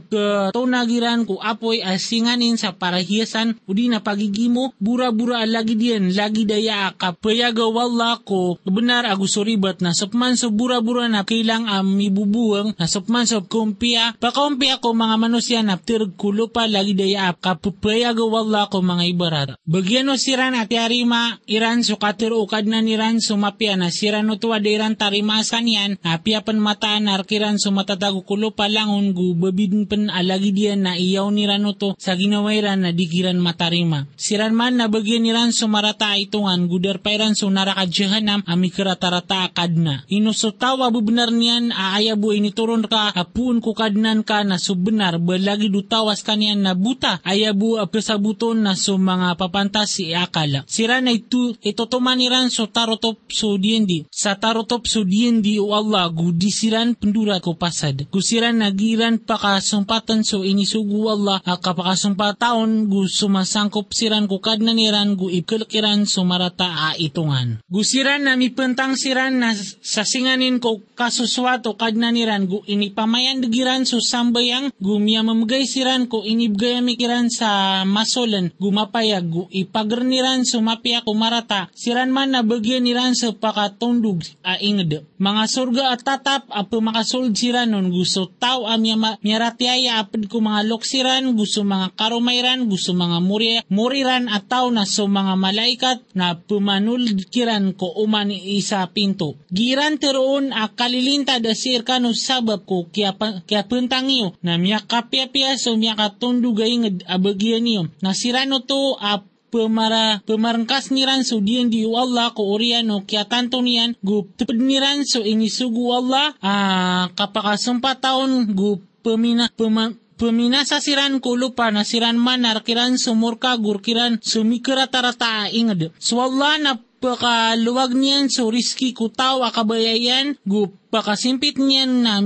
tonagiran 0.52 1.24
ko 1.24 1.40
apoy 1.40 1.80
asinganin 1.80 2.60
sa 2.60 2.76
parahiyasan. 2.76 3.56
Udi 3.64 3.88
na 3.88 4.04
pagigimo 4.04 4.76
bura-bura 4.76 5.48
lagi 5.48 5.72
diyan 5.80 6.12
lagi 6.12 6.44
daya 6.44 6.92
kapayaga 6.92 7.64
wala 7.64 8.20
ko 8.20 8.60
benar 8.68 9.08
agusuribat 9.08 9.80
na 9.80 9.96
sapman 9.96 10.36
so 10.36 10.52
bura-bura 10.52 11.08
na 11.08 11.24
kailang 11.24 11.64
am 11.64 11.96
ibubuang 11.96 12.76
na 12.76 12.84
sapman 12.84 13.24
so 13.24 13.40
kumpia 13.40 14.12
pakumpia 14.20 14.76
ko 14.84 14.92
mga 14.92 15.16
manusia 15.16 15.60
na 15.64 15.80
tirg 15.80 16.12
kulo 16.20 16.52
pa 16.52 16.68
lagi 16.68 16.92
daya 16.92 17.32
kapayaga 17.32 18.22
wala 18.28 18.68
ko 18.68 18.84
mga 18.84 19.04
ibarat. 19.08 19.48
Bagyano 19.64 20.20
siran 20.20 20.52
at 20.52 20.68
yarima 20.68 21.40
iran 21.48 21.80
so 21.80 21.96
katir 21.96 22.36
ukad 22.36 22.68
na 22.68 22.84
niran 22.84 23.22
sumapia 23.24 23.80
na 23.80 23.88
siran 23.88 24.28
no 24.28 24.36
tuwa 24.36 24.60
iran 24.60 24.98
tarimasan 24.98 25.64
yan. 25.70 25.92
Apiapan 26.04 26.58
mataan 26.60 27.08
arkiran 27.08 27.56
sumatatago 27.56 28.26
kulo 28.42 28.58
pa 28.58 28.66
langon 28.66 29.14
gu 29.14 29.38
babidin 29.38 29.86
pen 29.86 30.10
alagi 30.10 30.50
diyan 30.50 30.82
na 30.82 30.92
iyaw 30.98 31.30
ni 31.30 31.46
Rano 31.46 31.78
to 31.78 31.94
sa 31.94 32.18
ginawairan 32.18 32.82
na 32.82 32.90
digiran 32.90 33.38
matarima. 33.38 34.10
Siran 34.18 34.50
man 34.50 34.82
na 34.82 34.90
bagyan 34.90 35.22
niran 35.22 35.54
sumarata 35.54 36.18
itungan 36.18 36.66
gudar 36.66 36.98
pairan 36.98 37.38
so 37.38 37.46
naraka 37.54 37.86
jahanam 37.86 38.42
amikira 38.42 38.98
tarata 38.98 39.46
kadna. 39.54 40.02
Inusutawa 40.10 40.90
bebenar 40.90 41.30
niyan 41.30 41.70
aayabu 41.70 42.34
inituron 42.34 42.82
ka 42.90 43.14
apun 43.14 43.62
ko 43.62 43.78
kadnan 43.78 44.26
ka 44.26 44.42
na 44.42 44.58
subenar 44.58 45.22
balagi 45.22 45.70
dutawas 45.70 46.26
kanian 46.26 46.66
na 46.66 46.74
buta 46.74 47.22
ayabu 47.22 47.78
apesabuton 47.78 48.58
na 48.66 48.74
so 48.74 48.98
mga 48.98 49.38
papantas 49.38 50.02
si 50.02 50.10
akala. 50.18 50.66
Siran 50.66 51.06
na 51.06 51.14
itu 51.14 51.54
itotoman 51.62 52.18
niran 52.18 52.50
so 52.50 52.66
tarotop 52.66 53.22
so 53.30 53.54
diendi. 53.54 54.02
Sa 54.10 54.34
tarotop 54.34 54.90
so 54.90 55.06
diendi 55.06 55.62
o 55.62 55.70
Allah 55.78 56.10
gudisiran 56.10 56.98
pendura 56.98 57.38
ko 57.38 57.54
pasad. 57.54 58.10
Kusiran 58.32 58.64
nagiran 58.64 59.20
pakasumpatan 59.20 60.24
so 60.24 60.40
inisugu 60.40 61.04
Allah 61.04 61.44
akapakasumpataon 61.44 62.88
gu 62.88 63.04
sumasangkop 63.04 63.92
siran 63.92 64.24
ko 64.24 64.40
kadna 64.40 64.72
niran 64.72 65.20
gu 65.20 65.28
ipkilkiran 65.28 66.08
sumarata 66.08 66.64
a 66.64 66.88
itungan. 66.96 67.60
Gusiran 67.68 68.24
na 68.24 68.40
mipentang 68.40 68.96
siran 68.96 69.36
na 69.36 69.52
sasinganin 69.84 70.64
ko 70.64 70.80
kasuswato 70.96 71.76
kadna 71.76 72.08
niran 72.08 72.48
gu 72.48 72.64
inipamayan 72.64 73.44
degiran 73.44 73.84
so 73.84 74.00
sambayang 74.00 74.72
gu 74.80 74.96
miya 74.96 75.20
mamagay 75.20 75.68
siran 75.68 76.08
ko 76.08 76.24
inibgaya 76.24 76.80
mikiran 76.80 77.28
sa 77.28 77.84
masolan 77.84 78.48
gu 78.56 78.72
mapayag 78.72 79.28
gu 79.28 79.44
ipagerniran 79.52 80.48
sumapia 80.48 81.04
ko 81.04 81.12
marata 81.12 81.68
siran 81.76 82.08
man 82.08 82.32
na 82.32 82.40
bagyan 82.40 82.88
niran 82.88 83.12
sa 83.12 83.36
pakatundog 83.36 84.24
a 84.40 84.56
inged. 84.56 85.04
Mga 85.20 85.44
surga 85.52 85.84
at 85.92 86.00
tatap 86.00 86.48
apo 86.48 86.80
makasold 86.80 87.36
siran 87.36 87.76
nun 87.76 87.92
gusto 87.92 88.21
so 88.22 88.30
tao 88.38 88.70
amya 88.70 89.18
miyaratiaya 89.18 89.98
apad 89.98 90.30
ko 90.30 90.38
mga 90.38 90.70
loksiran, 90.70 91.34
gusto 91.34 91.66
mga 91.66 91.98
karumayran, 91.98 92.70
gusto 92.70 92.94
mga 92.94 93.18
muri, 93.18 93.58
muriran 93.66 94.30
at 94.30 94.46
tao 94.46 94.70
na 94.70 94.86
so 94.86 95.10
mga 95.10 95.34
malaikat 95.34 95.98
na 96.14 96.38
pumanulkiran 96.38 97.74
ko 97.74 97.90
uman 97.98 98.30
isa 98.30 98.86
pinto. 98.94 99.34
Giran 99.50 99.98
teroon 99.98 100.54
a 100.54 100.70
kalilinta 100.70 101.42
da 101.42 101.50
sir 101.58 101.82
kano 101.82 102.14
sabab 102.14 102.62
ko 102.62 102.86
kaya, 102.94 103.18
kaya 103.42 103.66
puntang 103.66 104.06
iyo 104.06 104.38
na 104.38 104.54
miya 104.54 104.78
kapya-pya 104.86 105.58
so 105.58 105.74
miya 105.74 105.98
katundugay 105.98 106.78
ng 106.78 107.02
abagyan 107.10 107.66
niyo. 107.66 107.82
Nasirano 107.98 108.62
to 108.62 108.78
a 109.02 109.18
pemara 109.52 110.24
pemarangkas 110.24 110.88
niran 110.88 111.28
so 111.28 111.44
diyan 111.44 111.68
di 111.68 111.84
Allah 111.84 112.32
ko 112.32 112.56
orian 112.56 112.88
o 112.88 113.04
kya 113.04 113.28
tanto 113.28 113.60
niyan 113.60 114.00
gup 114.00 114.32
tupad 114.40 114.56
niran 114.56 115.04
so 115.04 115.20
ini 115.20 115.52
sugu 115.52 115.92
Allah 115.92 116.32
ah 116.40 117.12
kapakasumpa 117.12 118.00
taon 118.00 118.48
gup 118.56 118.80
pemina 119.04 119.52
pema, 119.52 119.92
Peminasa 120.22 120.78
siran 120.78 121.18
ko 121.18 121.34
lupa 121.34 121.74
na 121.74 121.82
siran 121.82 122.14
manar 122.14 122.62
kiran 122.62 122.94
sumurka 122.94 123.58
gurkiran 123.58 124.22
sumikira 124.22 124.86
tarata 124.86 125.50
ingad. 125.50 125.90
So 125.98 126.22
Allah 126.22 126.62
na 126.62 126.72
pakaluwag 127.02 127.98
niyan 127.98 128.30
so 128.30 128.46
riski 128.46 128.94
ko 128.94 129.10
tao 129.10 129.42
akabayayan 129.42 130.38
gu 130.46 130.70
pakasimpit 130.94 131.58
niyan 131.58 132.06
na 132.06 132.22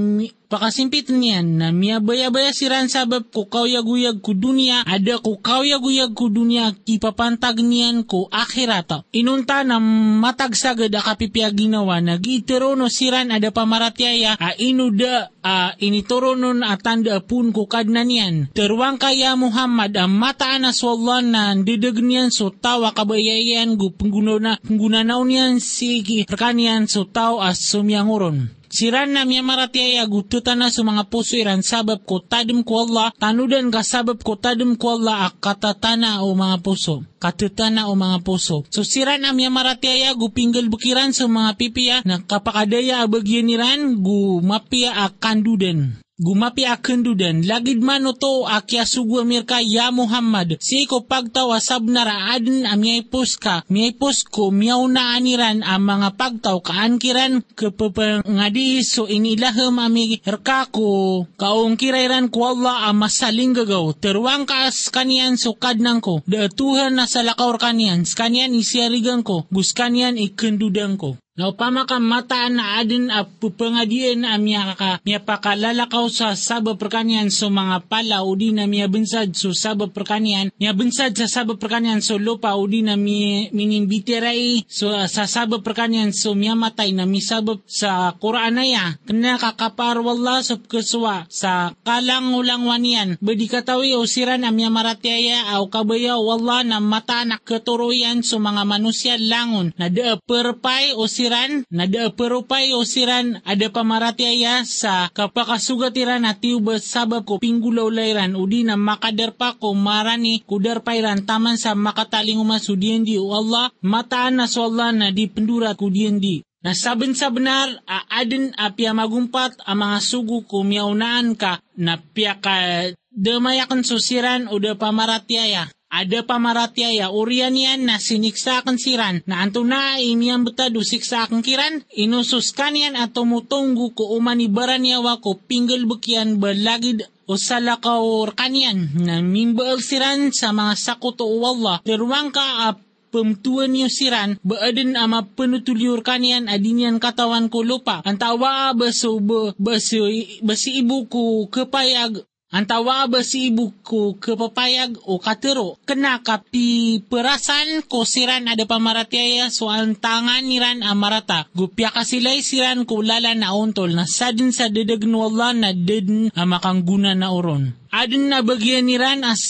pakasimpit 0.47 1.11
niyan 1.11 1.59
na 1.59 1.69
miya 1.75 1.99
baya-baya 1.99 2.55
siran 2.55 2.87
sabab 2.87 3.29
ko 3.35 3.51
kawyag-uyag 3.51 4.23
ko 4.23 4.33
dunia 4.33 4.87
ada 4.87 5.19
ko 5.19 5.39
kawyag-uyag 5.43 6.15
ko 6.15 6.31
dunia 6.31 6.73
kipapantag 6.73 7.61
niyan 7.61 8.07
ko 8.07 8.31
akhirata. 8.31 9.03
Inunta 9.11 9.67
na 9.67 9.83
matagsagad 10.23 10.95
akapipya 10.95 11.51
ginawa 11.51 11.99
nagitero 11.99 12.79
no 12.79 12.87
siran 12.87 13.35
ada 13.35 13.51
pamaratyaya 13.51 14.39
a 14.39 14.55
inuda 14.57 15.35
a 15.43 15.75
initoronon 15.79 16.63
atanda 16.63 17.19
pun 17.23 17.51
ko 17.51 17.67
kadna 17.67 18.03
niyan. 18.07 18.51
Terwang 18.55 18.99
kaya 18.99 19.35
Muhammad 19.39 19.95
ang 19.99 20.15
mataan 20.15 20.67
na 20.67 20.73
swallan 20.73 21.31
na 21.31 21.53
didag 21.59 22.01
niyan 22.01 22.33
so 22.33 22.51
tawa 22.51 22.91
kabayayan 22.97 23.77
gu 23.77 23.93
pengguna 23.95 24.35
na 24.41 24.53
pengguna 24.59 25.05
niyan 25.05 25.61
si 25.63 26.03
perkanian 26.25 26.89
so 26.91 27.05
tao 27.05 27.39
as 27.43 27.61
sumyanguron. 27.61 28.56
Siran 28.77 29.17
na 29.17 29.25
miya 29.25 29.41
maratiaya 29.41 30.05
gututan 30.05 30.61
na 30.61 30.69
sa 30.69 30.85
mga 30.85 31.09
puso 31.09 31.33
iran 31.33 31.65
sabab 31.65 32.05
ko 32.05 32.21
tadim 32.21 32.61
ko 32.61 32.85
Allah, 32.85 33.09
tanudan 33.17 33.73
ka 33.73 33.81
sabab 33.81 34.21
ko 34.21 34.37
tadim 34.37 34.77
ko 34.77 35.01
Allah 35.01 35.33
ak 35.33 35.41
katatana 35.41 36.21
o 36.21 36.37
mga 36.37 36.61
puso. 36.61 37.01
Katatana 37.17 37.89
o 37.89 37.97
mga 37.97 38.21
puso. 38.21 38.69
So 38.69 38.85
siran 38.85 39.25
na 39.25 39.33
miya 39.33 39.49
maratiaya 39.49 40.13
gupinggal 40.13 40.69
bukiran 40.69 41.17
sa 41.17 41.25
mga 41.25 41.57
pipiya 41.57 41.97
na 42.05 42.21
kapakadaya 42.21 43.01
abagyan 43.01 43.49
niran 43.49 43.81
gu 44.05 44.45
mapia 44.45 44.93
ak 45.09 45.25
kandudan. 45.25 45.97
Gumapi 46.17 46.65
akan 46.65 47.05
dudan, 47.05 47.45
lagid 47.45 47.85
man 47.85 48.09
to 48.17 48.49
akya 48.49 48.89
sugu 48.89 49.21
Amerika 49.21 49.61
ya 49.61 49.93
Muhammad, 49.93 50.57
si 50.65 50.89
ko 50.89 51.05
pagtaw 51.05 51.53
asab 51.53 51.85
nara 51.93 52.33
adin 52.33 52.65
amyay 52.65 53.05
puska, 53.05 53.69
miyay 53.69 53.93
pusko 53.93 54.49
miyaw 54.49 54.81
na 54.89 55.13
aniran 55.13 55.61
ang 55.61 55.85
mga 55.85 56.17
pagtaw 56.17 56.65
kaankiran 56.65 57.45
kapapangadi 57.53 58.81
so 58.81 59.05
inilahem 59.05 59.77
ami 59.77 60.17
herkako, 60.25 61.29
kaong 61.37 61.77
kirairan 61.77 62.33
ko 62.33 62.49
Allah 62.49 62.89
ang 62.89 62.97
masaling 62.97 63.53
gagaw, 63.53 63.93
terwang 63.93 64.49
kaas 64.49 64.89
kanian 64.89 65.37
sukad 65.37 65.85
nang 65.85 66.01
ko, 66.01 66.25
daatuhan 66.25 66.97
na 66.97 67.05
sa 67.05 67.21
lakaw 67.21 67.61
kanian, 67.61 68.09
skanian 68.09 68.57
isyarigan 68.57 69.21
ko, 69.21 69.45
guskanian 69.53 70.17
ikendudang 70.17 70.97
ko. 70.97 71.21
Na 71.37 71.53
upama 71.53 71.85
ka 71.85 72.01
mataan 72.01 72.57
na 72.57 72.81
adin 72.81 73.13
a 73.13 73.29
pupangadian 73.29 74.25
a 74.25 74.41
miya 74.41 74.73
ka 74.73 75.05
miya 75.05 75.21
pakalalakaw 75.21 76.09
sa 76.09 76.33
sabab 76.33 76.81
perkanian 76.81 77.29
so 77.29 77.53
mga 77.53 77.85
pala 77.93 78.25
o 78.25 78.33
di 78.33 78.57
na 78.57 78.65
miya 78.65 78.89
bensad 78.89 79.37
so 79.37 79.53
sabab 79.53 79.93
perkanian 79.93 80.49
miya 80.57 80.73
bensad 80.73 81.13
sa 81.13 81.29
sabab 81.29 81.61
perkanian 81.61 82.01
so 82.01 82.17
lupa 82.17 82.57
o 82.57 82.65
di 82.65 82.81
na 82.81 82.97
miya 82.97 83.53
minimbitiray 83.53 84.65
so 84.65 84.97
sa 85.13 85.29
sabab 85.29 85.61
perkanian 85.61 86.09
so 86.17 86.33
miya 86.33 86.57
matay 86.57 86.97
na 86.97 87.05
mi 87.05 87.21
sabab 87.21 87.61
sa 87.69 88.17
Quran 88.17 88.57
ya 88.65 88.97
kena 89.05 89.37
kakapar 89.37 90.01
wallah 90.01 90.41
sa 90.41 90.57
keswa 90.57 91.29
sa 91.29 91.77
kalang 91.85 92.33
ulang 92.33 92.65
wanian. 92.65 93.21
Bedi 93.21 93.45
katawi 93.45 93.93
o 93.93 94.09
a 94.09 94.49
miya 94.49 94.73
maratiaya 94.73 95.53
au 95.53 95.69
kabaya 95.69 96.17
wallah 96.17 96.65
na 96.65 96.81
mata 96.81 97.29
na 97.29 97.37
keturuyan 97.37 98.25
so 98.25 98.41
mga 98.41 98.65
manusia 98.65 99.21
langon 99.21 99.77
na 99.77 99.93
de 99.93 100.17
perpay 100.25 100.97
siran, 101.27 101.67
nadaperupay 101.75 102.71
o 102.71 102.87
siran, 102.87 103.43
ada 103.43 103.67
pamaratiaya 103.75 104.63
sa 104.63 105.11
kapakasugatiran 105.11 106.23
at 106.23 106.39
tiuba 106.39 106.79
sabab 106.79 107.27
ko 107.27 107.43
pinggulaw 107.43 107.91
layran 107.91 108.39
udi 108.39 108.63
na 108.63 108.79
makadarpa 108.79 109.59
ko 109.59 109.75
marani 109.75 110.47
kudarpayran 110.47 111.27
taman 111.27 111.59
sa 111.59 111.75
makataling 111.75 112.39
umasudian 112.39 113.03
di 113.03 113.19
o 113.19 113.35
Allah, 113.35 113.75
mataan 113.83 114.39
na 114.39 114.47
so 114.47 114.71
Allah 114.71 114.95
na 114.95 115.11
di 115.11 115.27
pendura 115.27 115.75
kudian 115.75 116.23
di. 116.23 116.47
Nasaben 116.63 117.19
sa 117.19 117.35
benar, 117.35 117.75
aadin 117.91 118.55
apya 118.55 118.95
magumpat 118.95 119.59
ang 119.67 119.83
mga 119.83 119.99
sugu 119.99 120.47
ko 120.47 120.63
miyaunaan 120.63 121.35
ka 121.35 121.59
na 121.75 121.99
piya 121.99 122.39
ka 122.39 122.87
damayakan 123.11 123.83
susiran 123.83 124.47
o 124.47 124.63
da 124.63 124.79
pamaratiaya 124.79 125.67
ada 125.91 126.21
pamaratyaya 126.27 127.15
urian 127.15 127.55
yan 127.55 127.87
na 127.87 128.03
siniksakan 128.03 128.77
siran 128.77 129.23
na 129.25 129.41
anto 129.43 129.63
na 129.63 129.97
imiyang 130.03 130.43
betado 130.43 130.83
siksakan 130.83 131.41
kiran 131.41 131.87
inususkan 131.95 132.75
yan 132.75 132.95
at 132.99 133.15
tumutunggo 133.15 133.95
ko 133.95 134.19
umanibaran 134.19 134.83
yawa 134.83 135.23
ko 135.23 135.39
pinggel 135.39 135.87
bukyan 135.87 136.43
balagid 136.43 137.07
o 137.27 137.39
salakaw 137.39 138.27
kanyan 138.35 138.91
na 138.99 139.23
mimbaal 139.23 139.79
siran 139.79 140.35
sa 140.35 140.51
mga 140.51 140.75
sakuto 140.75 141.27
o 141.27 141.39
Allah 141.47 141.83
terwang 141.87 142.35
ka 142.35 142.71
ap 142.71 142.87
pemtuan 143.17 143.73
niyo 143.73 143.89
siran, 143.89 144.37
baadin 144.45 144.93
ama 144.93 145.25
penutuliur 145.25 146.05
kanian 146.05 146.53
adinyan 146.53 147.01
katawan 147.01 147.49
ko 147.49 147.65
lupa. 147.65 148.05
Antawa 148.05 148.77
baso 148.77 149.17
ba, 149.25 149.57
baso, 149.57 150.05
basi 150.45 150.85
ibu 150.85 151.09
ko 151.09 151.49
kepayag 151.49 152.21
Antawa 152.47 153.11
ba 153.11 153.27
si 153.27 153.51
ibu 153.51 153.75
ko 153.83 154.15
kapapayag 154.15 155.03
o 155.11 155.19
katero? 155.19 155.83
Kena 155.83 156.23
kapi 156.23 157.03
perasan 157.11 157.83
ko 157.91 158.07
siran 158.07 158.47
ada 158.47 158.63
pamaratyaya 158.71 159.51
so 159.51 159.67
ang 159.67 159.99
tangan 159.99 160.47
niran 160.47 160.87
amarata. 160.87 161.51
Gupya 161.59 161.91
ka 161.91 162.07
sila'y 162.07 162.47
siran 162.47 162.87
ko 162.87 163.03
lala 163.03 163.35
na 163.35 163.51
untol 163.51 163.99
na 163.99 164.07
sadin 164.07 164.55
sa 164.55 164.71
dedag 164.71 165.03
Allah 165.11 165.59
na 165.59 165.71
dedin 165.75 166.31
amakangguna 166.39 167.19
na 167.19 167.35
oron. 167.35 167.75
Adin 167.91 168.31
na 168.31 168.47
bagyan 168.47 168.87
niran 168.87 169.27
as 169.27 169.43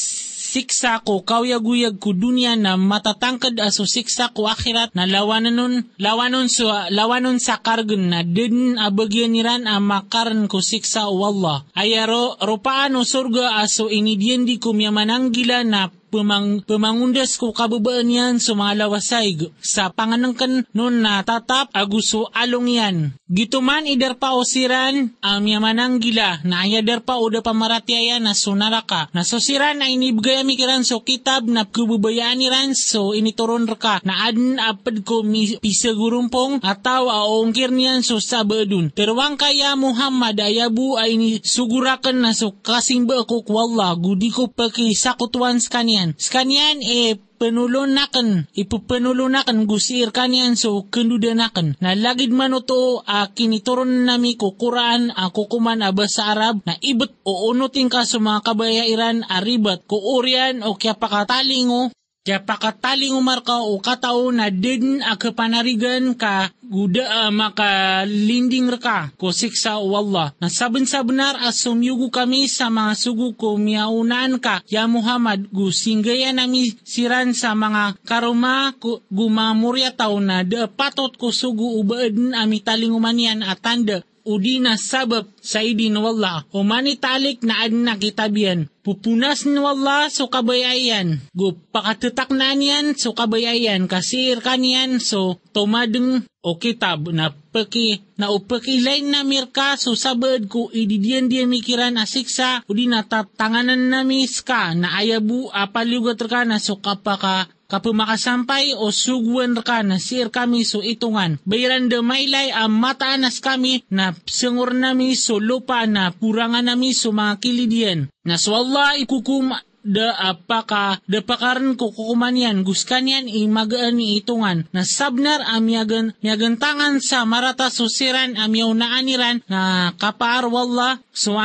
siksa 0.46 1.02
ko 1.02 1.26
kawyaguyag 1.26 1.98
ko 1.98 2.14
dunya 2.14 2.54
na 2.54 2.78
matatangkad 2.78 3.58
aso 3.58 3.82
siksa 3.82 4.30
ko 4.30 4.46
akhirat 4.46 4.94
na 4.94 5.10
lawanon 5.10 5.90
lawanon 5.98 6.46
sa 6.46 6.86
lawanon 6.94 7.42
sa 7.42 7.58
kargen 7.58 8.14
na 8.14 8.22
din 8.22 8.78
abagyan 8.78 9.34
niran 9.34 9.66
ang 9.66 9.82
makaran 9.82 10.46
ko 10.46 10.62
siksa 10.62 11.10
o 11.10 11.26
Allah. 11.26 11.66
Ayaro 11.74 12.38
rupaan 12.38 12.94
o 12.94 13.02
surga 13.02 13.58
aso 13.58 13.90
inidyan 13.90 14.46
di 14.46 14.62
ko 14.62 14.70
miyamananggila 14.70 15.66
na 15.66 15.90
pemang, 16.16 16.64
pemangundas 16.64 17.36
ko 17.36 17.52
kababaan 17.52 18.08
yan 18.08 18.34
sa 18.40 18.56
mga 18.56 18.86
lawasay 18.86 19.36
sa 19.60 19.92
panganangkan 19.92 20.64
nun 20.72 21.04
na 21.04 21.20
tatap 21.20 21.68
aguso 21.76 22.32
along 22.32 22.68
yan. 22.72 22.96
Gituman 23.26 23.90
idar 23.90 24.22
pa 24.22 24.38
o 24.38 24.46
siran 24.46 25.10
ang 25.18 25.44
yamanang 25.50 25.98
gila 25.98 26.46
na 26.46 26.62
ayadar 26.62 27.02
pa 27.02 27.18
o 27.18 27.26
da 27.26 27.42
pamaratyaya 27.42 28.22
na 28.22 28.38
sunaraka. 28.38 29.10
Na 29.10 29.26
so 29.26 29.42
siran 29.42 29.82
na 29.82 29.90
inibigay 29.90 30.46
amikiran 30.46 30.86
so 30.86 31.02
kitab 31.02 31.44
na 31.50 31.66
kububayaan 31.66 32.38
niran 32.38 32.78
so 32.78 33.18
inituron 33.18 33.66
raka 33.66 33.98
na 34.06 34.30
adn 34.30 34.62
apad 34.62 35.02
ko 35.02 35.26
pisagurumpong 35.58 36.62
ataw 36.62 37.10
aongkir 37.10 37.74
niyan 37.74 38.06
so 38.06 38.22
sabadun. 38.22 38.94
Terwang 38.94 39.34
kaya 39.34 39.74
Muhammad 39.74 40.38
ayabu 40.38 40.94
ay 40.94 41.18
ni 41.18 41.42
sugurakan 41.42 42.22
na 42.22 42.30
so 42.30 42.54
kasimba 42.62 43.26
ko 43.26 43.42
kwalla 43.42 43.90
gudi 43.98 44.30
ko 44.30 44.46
pakisakutuan 44.46 45.58
sa 45.58 45.82
kanyan 45.82 46.05
kanyan. 46.06 46.14
Skanyan 46.14 46.78
e 46.82 47.18
penulunakan, 47.36 48.48
ipupenulunakan 48.54 49.66
gusir 49.66 50.12
kanyan 50.12 50.56
so 50.56 50.86
kendudanakan. 50.88 51.76
Na 51.80 51.94
lagid 51.96 52.30
man 52.30 52.54
to 52.64 53.02
a 53.06 53.28
kinituron 53.34 54.06
nami 54.06 54.36
ko 54.36 54.54
Quran 54.56 55.10
a 55.12 55.30
kukuman 55.30 55.82
a 55.82 55.90
basa 55.92 56.32
Arab 56.32 56.62
na 56.64 56.76
ibet 56.80 57.12
o 57.24 57.50
unutin 57.50 57.90
ka 57.90 58.06
sa 58.06 58.18
mga 58.22 58.40
kabayairan 58.46 59.26
a 59.26 59.42
ribat 59.42 59.84
ko 59.84 59.98
urian 60.20 60.62
o 60.62 60.78
kya 60.78 60.96
pakatalingo 60.96 61.90
kaya 62.26 62.42
pakataling 62.42 63.14
umar 63.14 63.46
ka 63.46 63.62
o 63.62 63.78
katao 63.78 64.34
na 64.34 64.50
din 64.50 64.98
a 64.98 65.14
kapanarigan 65.14 66.10
ka 66.18 66.50
guda 66.66 67.06
uh, 67.06 67.30
makalinding 67.30 68.66
reka 68.66 69.14
ko 69.14 69.30
siksa 69.30 69.78
o 69.78 69.94
Allah. 69.94 70.34
Nasaban 70.42 70.90
sa 70.90 71.06
benar 71.06 71.38
as 71.38 71.62
kami 71.62 72.50
sa 72.50 72.66
mga 72.66 72.98
sugo 72.98 73.30
ko 73.38 73.54
miaunan 73.54 74.42
ka 74.42 74.58
ya 74.66 74.90
Muhammad 74.90 75.46
gu 75.54 75.70
singgaya 75.70 76.34
nami 76.34 76.74
siran 76.82 77.30
sa 77.30 77.54
mga 77.54 77.94
karuma 78.02 78.74
gumamurya 79.06 79.94
tao 79.94 80.18
na 80.18 80.42
de 80.42 80.66
patot 80.66 81.14
ko 81.14 81.30
sugo 81.30 81.78
ubaadin 81.78 82.34
ami 82.34 82.58
taling 82.58 82.90
umanian 82.90 83.46
at 83.46 83.62
tanda 83.62 84.02
udi 84.26 84.58
na 84.58 84.74
sabab 84.74 85.30
sa 85.46 85.62
idin. 85.62 85.94
O 85.94 86.60
manitalik 86.66 87.46
na 87.46 87.62
adna 87.62 87.94
kitabian. 87.94 88.66
Pupunas 88.82 89.46
ni 89.46 89.58
wala 89.58 90.10
so 90.10 90.26
kabayayan. 90.26 91.22
Gu 91.34 91.54
pakatutak 91.74 92.30
na 92.34 92.54
niyan 92.54 92.98
so 92.98 93.14
kabayayan. 93.14 93.86
Kasir 93.86 94.42
kaniyan 94.42 94.98
so 94.98 95.38
tumadeng 95.54 96.26
o 96.46 96.54
kitab 96.54 97.10
na 97.10 97.34
peki 97.34 97.98
na 98.14 98.30
upakilay 98.30 99.02
na 99.02 99.26
mirka 99.26 99.74
so 99.74 99.98
sabad 99.98 100.46
ko 100.46 100.70
ididiyan 100.70 101.26
diyan 101.26 101.50
mikiran 101.50 101.98
asiksa 101.98 102.62
udi 102.70 102.86
na 102.86 103.02
tatanganan 103.02 103.90
na 103.90 104.06
miska 104.06 104.70
na 104.78 104.94
ayabu 105.02 105.50
apaliugat 105.50 106.22
ka 106.22 106.46
na 106.46 106.62
so 106.62 106.78
kapaka 106.78 107.50
kapumakasampay 107.66 108.78
o 108.78 108.94
sugwan 108.94 109.58
ka 109.58 109.82
na 109.82 109.98
sir 109.98 110.30
kami 110.30 110.62
so 110.62 110.80
itungan. 110.86 111.42
Bayaran 111.42 111.90
de 111.90 111.98
maylay 111.98 112.54
ang 112.54 112.78
mataanas 112.78 113.42
kami 113.42 113.82
na 113.90 114.14
sengur 114.26 114.70
nami 114.70 115.18
so 115.18 115.35
lupa 115.38 115.84
na 115.86 116.12
purangan 116.12 116.66
nami 116.66 116.92
so 116.96 117.12
mga 117.12 117.40
kilidian. 117.40 117.98
Na 118.26 118.36
swalla 118.36 118.96
ikukum 118.98 119.54
da 119.86 120.18
apaka 120.18 120.98
da 121.06 121.22
pakaran 121.22 121.78
ko 121.78 121.94
kukumanian 121.94 122.66
guskanian 122.66 123.30
imagaan 123.30 123.94
ni 124.02 124.18
itungan 124.18 124.66
na 124.74 124.82
sabnar 124.82 125.46
amyagan 125.46 126.10
miyagan 126.18 126.58
tangan 126.58 126.98
sa 126.98 127.22
marata 127.22 127.70
susiran 127.70 128.34
amyaw 128.34 128.74
na 128.74 128.98
aniran 128.98 129.46
na 129.46 129.94
kapar 129.94 130.50
walla 130.50 130.98
so 131.14 131.38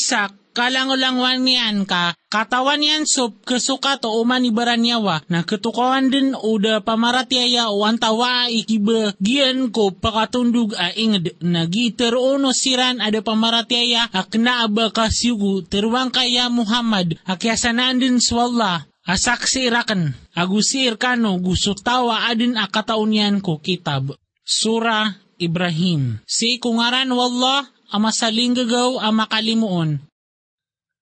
sa 0.00 0.32
kalangolangwan 0.58 1.46
niyan 1.46 1.86
ka 1.86 2.18
katawan 2.26 2.82
yan 2.82 3.06
so 3.06 3.30
kesuka 3.46 4.02
to 4.02 4.10
uman 4.10 4.42
ibaran 4.42 4.82
yawa 4.82 5.22
na 5.30 5.46
ketukawan 5.46 6.10
din 6.10 6.34
uda 6.34 6.82
pamaratyaya 6.82 7.70
o 7.70 7.86
antawa 7.86 8.50
ikiba 8.50 9.14
gian 9.22 9.70
ko 9.70 9.94
pakatundug 9.94 10.74
a 10.74 10.90
inged. 10.98 11.38
Na 11.46 11.70
giter 11.70 12.18
ono 12.18 12.50
siran 12.50 12.98
ada 12.98 13.22
pamaratyaya 13.22 14.10
akna 14.10 14.66
aba 14.66 14.90
kasyugu 14.90 15.70
terwang 15.70 16.10
kaya 16.10 16.50
Muhammad. 16.50 17.22
Akyasanaan 17.22 18.02
din 18.02 18.18
swalla 18.18 18.90
asaksi 19.06 19.70
irakan 19.70 20.18
agusir 20.34 20.98
kano 20.98 21.38
gusto 21.38 21.78
tawa 21.78 22.26
adin 22.26 22.58
akataon 22.58 23.14
yan 23.14 23.36
ko 23.38 23.62
kitab. 23.62 24.18
Sura 24.42 25.14
Ibrahim. 25.38 26.18
Si 26.26 26.58
kungaran 26.58 27.14
wallah 27.14 27.62
ama 27.94 28.10
saling 28.10 28.52
gagaw 28.58 29.00
ama 29.00 29.30
kalimuon 29.30 30.07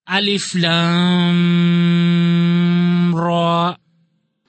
Alif 0.07 0.55
Lam 0.55 1.43
Ra. 3.11 3.75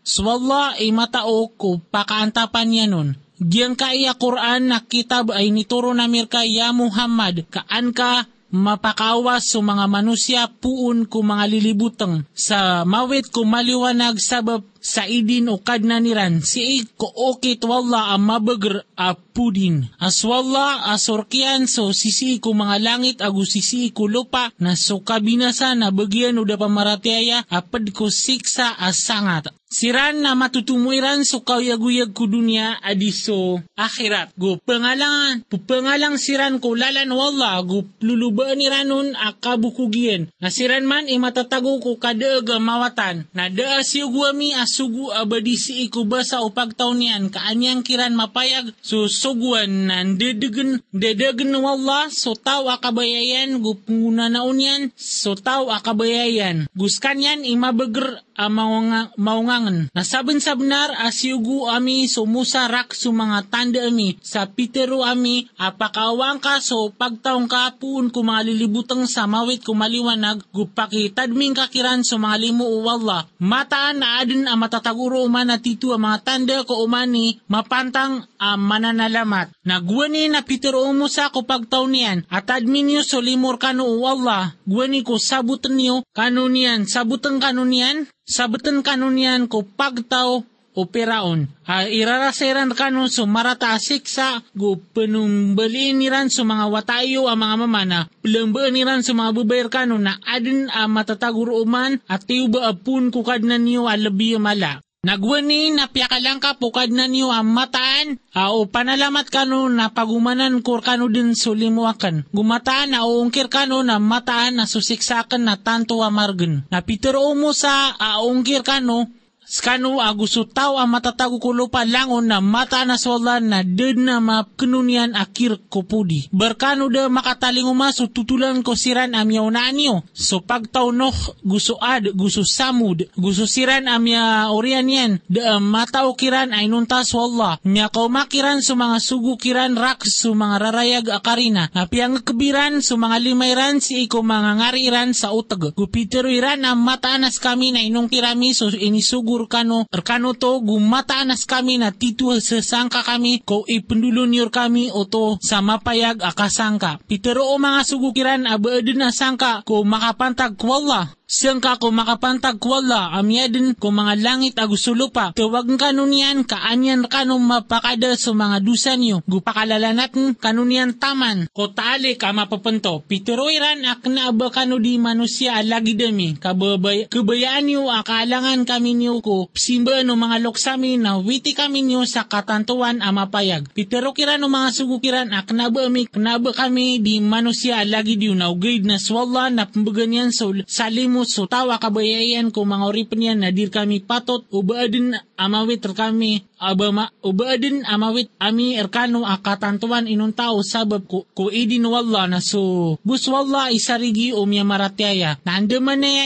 Swalla 0.06 0.78
ay 0.78 0.93
matao 0.93 1.50
ko 1.58 1.82
pakaantapan 1.82 2.70
niya 2.70 2.86
nun. 2.86 3.17
Diyan 3.41 3.74
ka 3.74 3.89
iya 3.89 4.13
Quran 4.13 4.70
na 4.70 4.86
kitab 4.86 5.34
ay 5.34 5.50
nituro 5.50 5.98
na 5.98 6.06
mirka 6.06 6.46
ya 6.46 6.70
Muhammad 6.78 7.50
kaan 7.50 7.89
ka 7.89 8.30
mapakawas 8.54 9.50
sa 9.50 9.60
mga 9.60 9.86
manusya 9.89 10.46
puun 10.62 11.10
ko 11.10 11.26
mga 11.26 11.50
lilibutang 11.50 12.24
sa 12.38 12.86
mawit 12.86 13.34
ko 13.34 13.41
maliwanag 13.41 14.22
sabab 14.22 14.62
sa 14.88 15.04
idin 15.04 15.52
o 15.52 15.60
kadnaniran 15.60 16.39
si 16.39 16.88
ko 16.95 17.12
okit 17.36 17.60
wala 17.67 18.15
ang 18.15 18.23
mabagar 18.23 18.88
a 18.95 19.12
pudin. 19.19 19.91
As 20.00 20.23
wala 20.23 20.88
asorkian 20.95 21.67
so 21.67 21.91
sisi 21.91 22.39
ko 22.39 22.56
mga 22.56 22.80
langit 22.80 23.17
agu 23.19 23.43
sisi 23.43 23.91
ko 23.91 24.08
lupa 24.08 24.56
na 24.63 24.80
so 24.80 25.04
kabinasa 25.04 25.76
na 25.76 25.91
bagyan 25.91 26.39
o 26.39 26.47
da 26.47 26.56
pamaratyaya 26.56 27.43
apad 27.52 27.91
ko 27.91 28.08
siksa 28.08 28.80
asangat. 28.80 29.52
Siran 29.67 30.23
na 30.23 30.32
matutumuiran 30.32 31.27
so 31.27 31.43
kayaguyag 31.43 32.15
ko 32.15 32.23
dunya 32.23 32.80
adiso 32.80 33.60
akhirat. 33.75 34.32
Go 34.39 34.56
pangalangan, 34.63 35.43
pupangalang 35.51 36.15
siran 36.15 36.63
ko 36.63 36.71
lalan 36.71 37.12
wala 37.12 37.60
go 37.67 37.84
lulubaan 37.99 38.56
ni 38.56 38.71
ranon 38.71 39.12
akabukugien. 39.19 40.32
Na 40.39 40.47
siran 40.47 40.88
man 40.88 41.12
imatatago 41.12 41.84
ko 41.84 41.99
kadaaga 41.99 42.63
mawatan. 42.63 43.27
Na 43.36 43.51
daas 43.51 43.91
yugwami 43.91 44.56
asugu 44.56 45.12
abadi 45.12 45.60
si 45.60 45.84
ikuba 45.84 46.23
sa 46.23 46.47
upagtaw 46.47 46.95
niyan 46.95 47.27
kaanyang 47.27 47.84
kiran 47.84 48.15
mapayag 48.15 48.71
so 48.80 49.12
suguan 49.12 49.91
nan 49.91 50.15
dedegan 50.15 50.80
dedegan 50.95 51.51
wala 51.60 52.08
so 52.08 52.39
taw 52.39 52.71
akabayayan 52.71 53.60
gupunguna 53.60 54.32
naon 54.32 54.63
yan 54.63 54.82
so 54.95 55.36
taw 55.36 55.67
akabayayan. 55.75 56.71
Guskan 56.71 57.19
yan 57.19 57.43
imabager 57.43 58.23
a 58.38 58.47
maunga, 58.53 59.10
maungangan. 59.58 59.89
Nasaban 59.93 60.39
sabnar 60.39 60.93
asyugu 60.93 61.67
ami 61.70 62.06
sumusarak 62.06 62.93
su 62.93 63.10
mga 63.10 63.50
tanda 63.50 63.82
ami 63.89 64.17
sa 64.22 64.46
pitero 64.46 65.02
ami 65.02 65.50
apakawang 65.58 66.38
ka 66.38 66.62
so 66.62 66.93
pagtaong 66.93 67.50
ka 67.50 67.74
puun 67.82 68.13
kumalilibutang 68.13 69.10
sa 69.10 69.26
mawit 69.26 69.65
kumaliwanag 69.65 70.46
gupakitadming 70.54 71.58
kakiran 71.58 72.06
so 72.06 72.22
mga 72.22 72.38
limu 72.38 72.65
wala. 72.86 73.26
Mataan 73.41 74.02
na 74.02 74.22
adin 74.22 74.46
ang 74.46 74.62
matataguro 74.62 75.26
uman 75.26 75.50
na 75.50 75.58
titu 75.58 75.91
ang 75.93 76.06
mga 76.06 76.20
tanda 76.24 76.58
ko 76.63 76.86
umani 76.86 77.41
mapantang 77.50 78.30
ang 78.38 78.62
mananalamat. 78.62 79.50
Nagwani 79.65 80.30
na 80.30 80.46
pitero 80.46 80.86
mo 80.93 81.10
sa 81.10 81.34
ko 81.34 81.43
pagtaw 81.43 81.84
niyan 81.89 82.30
at 82.30 82.48
admin 82.52 82.88
niyo 82.88 83.02
so 83.02 83.20
limor 83.20 83.58
kano 83.58 83.88
wala. 83.98 84.54
Gwani 84.67 85.02
ko 85.02 85.17
sabutan 85.17 85.80
niyo 85.80 86.06
kano 86.13 86.46
niyan 86.52 86.86
sabutan 86.86 87.41
kano 87.41 87.65
niyan 87.65 88.06
sabutan 88.28 88.84
kanunian 88.84 89.48
ko 89.48 89.63
pagtaw 89.63 90.44
o 90.78 90.86
peraon. 90.86 91.50
Uh, 91.66 91.90
iraraseran 91.90 92.70
kanon 92.78 93.10
so 93.10 93.26
marata 93.26 93.74
asiksa 93.74 94.46
go 94.54 94.78
penumbaliin 94.94 95.98
niran 95.98 96.30
so 96.30 96.46
mga 96.46 96.70
watayo 96.70 97.26
ang 97.26 97.42
mga 97.42 97.56
mamana 97.66 98.00
pelembaan 98.22 98.78
niran 98.78 99.02
so 99.02 99.18
mga 99.18 99.34
bubayar 99.34 99.68
kanon 99.74 100.06
na 100.06 100.22
adin 100.22 100.70
a 100.70 100.86
matataguro 100.86 101.58
uman 101.66 101.98
at 102.06 102.30
tiuba 102.30 102.70
apun 102.70 103.10
kukad 103.10 103.42
na 103.42 103.58
niyo 103.58 103.90
alabi 103.90 104.38
mala. 104.38 104.86
Nagwani 105.05 105.77
na 105.77 105.86
piyakalang 105.86 106.41
ka 106.41 106.57
pukad 106.57 106.89
na 106.89 107.05
niyo 107.05 107.29
ang 107.29 107.47
mataan 107.53 108.17
uh, 108.33 108.49
o 108.49 108.65
panalamat 108.65 109.29
kano 109.29 109.69
na 109.69 109.93
pagumanan 109.93 110.65
kur 110.65 110.81
kano 110.81 111.05
din 111.05 111.38
sulimuakan. 111.38 112.25
Gumataan 112.33 112.97
na 112.97 113.05
uungkir 113.05 113.45
kano 113.45 113.86
na 113.86 114.01
mataan 114.01 114.57
na 114.57 114.65
susiksakan 114.65 115.45
na 115.45 115.55
tanto 115.62 116.01
amargan. 116.01 116.65
Na 116.73 116.81
pitero 116.81 117.29
mo 117.38 117.53
sa 117.53 117.93
aungkir 117.93 118.65
kano 118.65 119.07
Skano 119.47 120.03
agusto 120.03 120.43
tao 120.43 120.75
ang 120.75 120.91
matatago 120.91 121.39
ko 121.39 121.55
lupa 121.55 121.88
langon 121.88 122.27
na 122.27 122.43
mata 122.43 122.83
na 122.83 122.99
swala 122.99 123.39
na 123.39 123.63
ded 123.63 123.95
na 123.95 124.19
mapkenunian 124.19 125.15
akir 125.15 125.55
ko 125.71 125.88
pudi. 125.88 126.27
Berkano 126.36 126.91
da 126.91 127.07
makataling 127.07 127.63
umaso 127.63 128.12
tutulan 128.12 128.60
ko 128.60 128.75
siran 128.75 129.15
amyaw 129.15 129.47
na 129.47 129.71
anyo. 129.71 130.03
So 130.12 130.43
pagtaw 130.43 130.91
noh 130.91 131.15
gusto 131.47 131.79
ad, 131.79 132.12
gusto 132.12 132.43
samud, 132.43 133.07
gusto 133.15 133.47
siran 133.47 133.88
amya 133.88 134.51
orian 134.51 134.91
yan. 134.91 135.23
Da 135.31 135.63
mataw 135.63 136.12
kiran 136.19 136.51
ay 136.51 136.67
nuntas 136.67 137.15
wala. 137.15 137.55
Nya 137.63 137.88
kau 137.88 138.12
makiran 138.12 138.60
sa 138.60 138.75
mga 138.75 138.99
sugu 138.99 139.39
kiran 139.39 139.79
rak 139.79 140.03
sa 140.03 140.27
mga 140.27 140.55
rarayag 140.60 141.07
akarina. 141.07 141.71
Apiang 141.71 142.19
kebiran 142.19 142.83
sa 142.83 142.99
mga 142.99 143.15
limayran 143.23 143.79
si 143.79 144.12
iko 144.12 144.27
mga 144.27 144.60
ngariran 144.60 145.15
sa 145.15 145.31
utag. 145.31 145.71
Gupitero 145.71 146.27
iran 146.27 146.67
ang 146.67 146.83
mataanas 146.83 147.39
kami 147.39 147.71
na 147.71 147.79
inong 147.79 148.12
kirami 148.12 148.51
so 148.51 148.67
inisugu 148.67 149.37
kano 149.45 149.86
kano 149.86 150.34
to 150.34 150.58
gumataanas 150.65 151.45
kami 151.45 151.78
na 151.78 151.93
titu 151.93 152.34
sa 152.41 152.58
sangka 152.65 153.06
kami 153.06 153.45
ko 153.45 153.62
ipendulon 153.69 154.34
yor 154.34 154.50
kami 154.50 154.89
o 154.89 155.06
to 155.06 155.38
sa 155.38 155.62
mapayag 155.62 156.17
akasangka. 156.26 156.97
Pitero 157.06 157.45
o 157.54 157.62
mga 157.62 157.86
sugukiran 157.86 158.50
abaadin 158.50 159.06
na 159.06 159.13
sangka 159.13 159.62
ko 159.62 159.86
makapantag 159.86 160.58
kwalla 160.58 161.13
Siyang 161.28 161.60
ka 161.60 161.76
ko 161.76 161.92
makapantag 161.92 162.56
kwala, 162.56 163.12
amyadin 163.12 163.76
ko 163.76 163.92
mga 163.92 164.16
langit 164.16 164.56
agusulupa. 164.56 165.36
Tawag 165.36 165.68
kanunian 165.76 166.48
kaanyan 166.48 167.04
kanong 167.04 167.44
mapakada 167.44 168.16
sa 168.16 168.32
mga 168.32 168.63
dusa 168.63 168.96
niyo. 168.96 169.20
Gupakalalanatin 169.28 170.40
kanunian 170.40 170.96
taman. 170.96 171.52
Ko 171.52 171.76
taali 171.76 172.16
ka 172.16 172.32
mapapanto. 172.32 173.04
Pitiroiran 173.04 173.84
ak 173.84 174.08
na 174.08 174.32
ba 174.32 174.48
kano 174.56 174.80
di 174.80 174.96
manusia 174.96 175.60
alagi 175.60 176.00
dami. 176.00 176.40
Kababay, 176.40 177.12
kabayaan 177.12 177.68
niyo 177.68 177.92
akalangan 177.92 178.63
kami 178.63 178.96
niyo 178.96 179.20
ko. 179.20 179.52
Simba 179.52 180.08
no 180.08 180.16
mga 180.16 180.40
loksami 180.40 180.96
na 180.96 181.20
witi 181.20 181.52
kami 181.52 181.84
niyo 181.84 182.08
sa 182.08 182.24
katantuan 182.24 183.04
amapayag. 183.04 183.68
Pitirokiran 183.76 184.40
no 184.40 184.48
mga 184.48 184.72
sugukiran 184.72 185.36
ak 185.36 185.52
na 185.52 185.68
ba 185.68 185.92
mi 185.92 186.08
kami 186.08 187.04
di 187.04 187.20
manusia 187.20 187.84
alagi 187.84 188.16
diyo 188.16 188.32
na 188.32 188.48
ugayd 188.48 188.88
na 188.88 188.96
swalla 188.96 189.52
na 189.52 189.68
pambaganyan 189.68 190.32
sa 190.32 190.48
salim 190.72 191.16
mo 191.17 191.25
so 191.25 191.49
tawa 191.49 191.82
kabayayan 191.82 192.53
ko 192.53 192.62
mga 192.62 192.86
oripan 192.86 193.25
yan 193.34 193.39
na 193.41 193.49
kami 193.49 194.06
patot 194.06 194.45
ubaadin 194.53 195.17
amawit 195.34 195.82
kami 195.82 196.45
abama 196.58 197.13
ubaadin 197.22 197.86
amawit 197.86 198.34
ami 198.41 198.74
erkano 198.76 199.22
akatantuan 199.26 200.10
inun 200.10 200.34
tao 200.34 200.62
sabab 200.65 201.06
ko 201.06 201.30
ko 201.38 201.54
idin 201.54 201.86
walla 201.86 202.26
na 202.26 202.41
so 202.41 202.98
bus 203.06 203.30
walla 203.30 203.70
isarigi 203.70 204.34
o 204.34 204.46
miya 204.50 204.65
maratyaya 204.65 205.38
na 205.46 205.62
andaman 205.62 206.02
na 206.02 206.10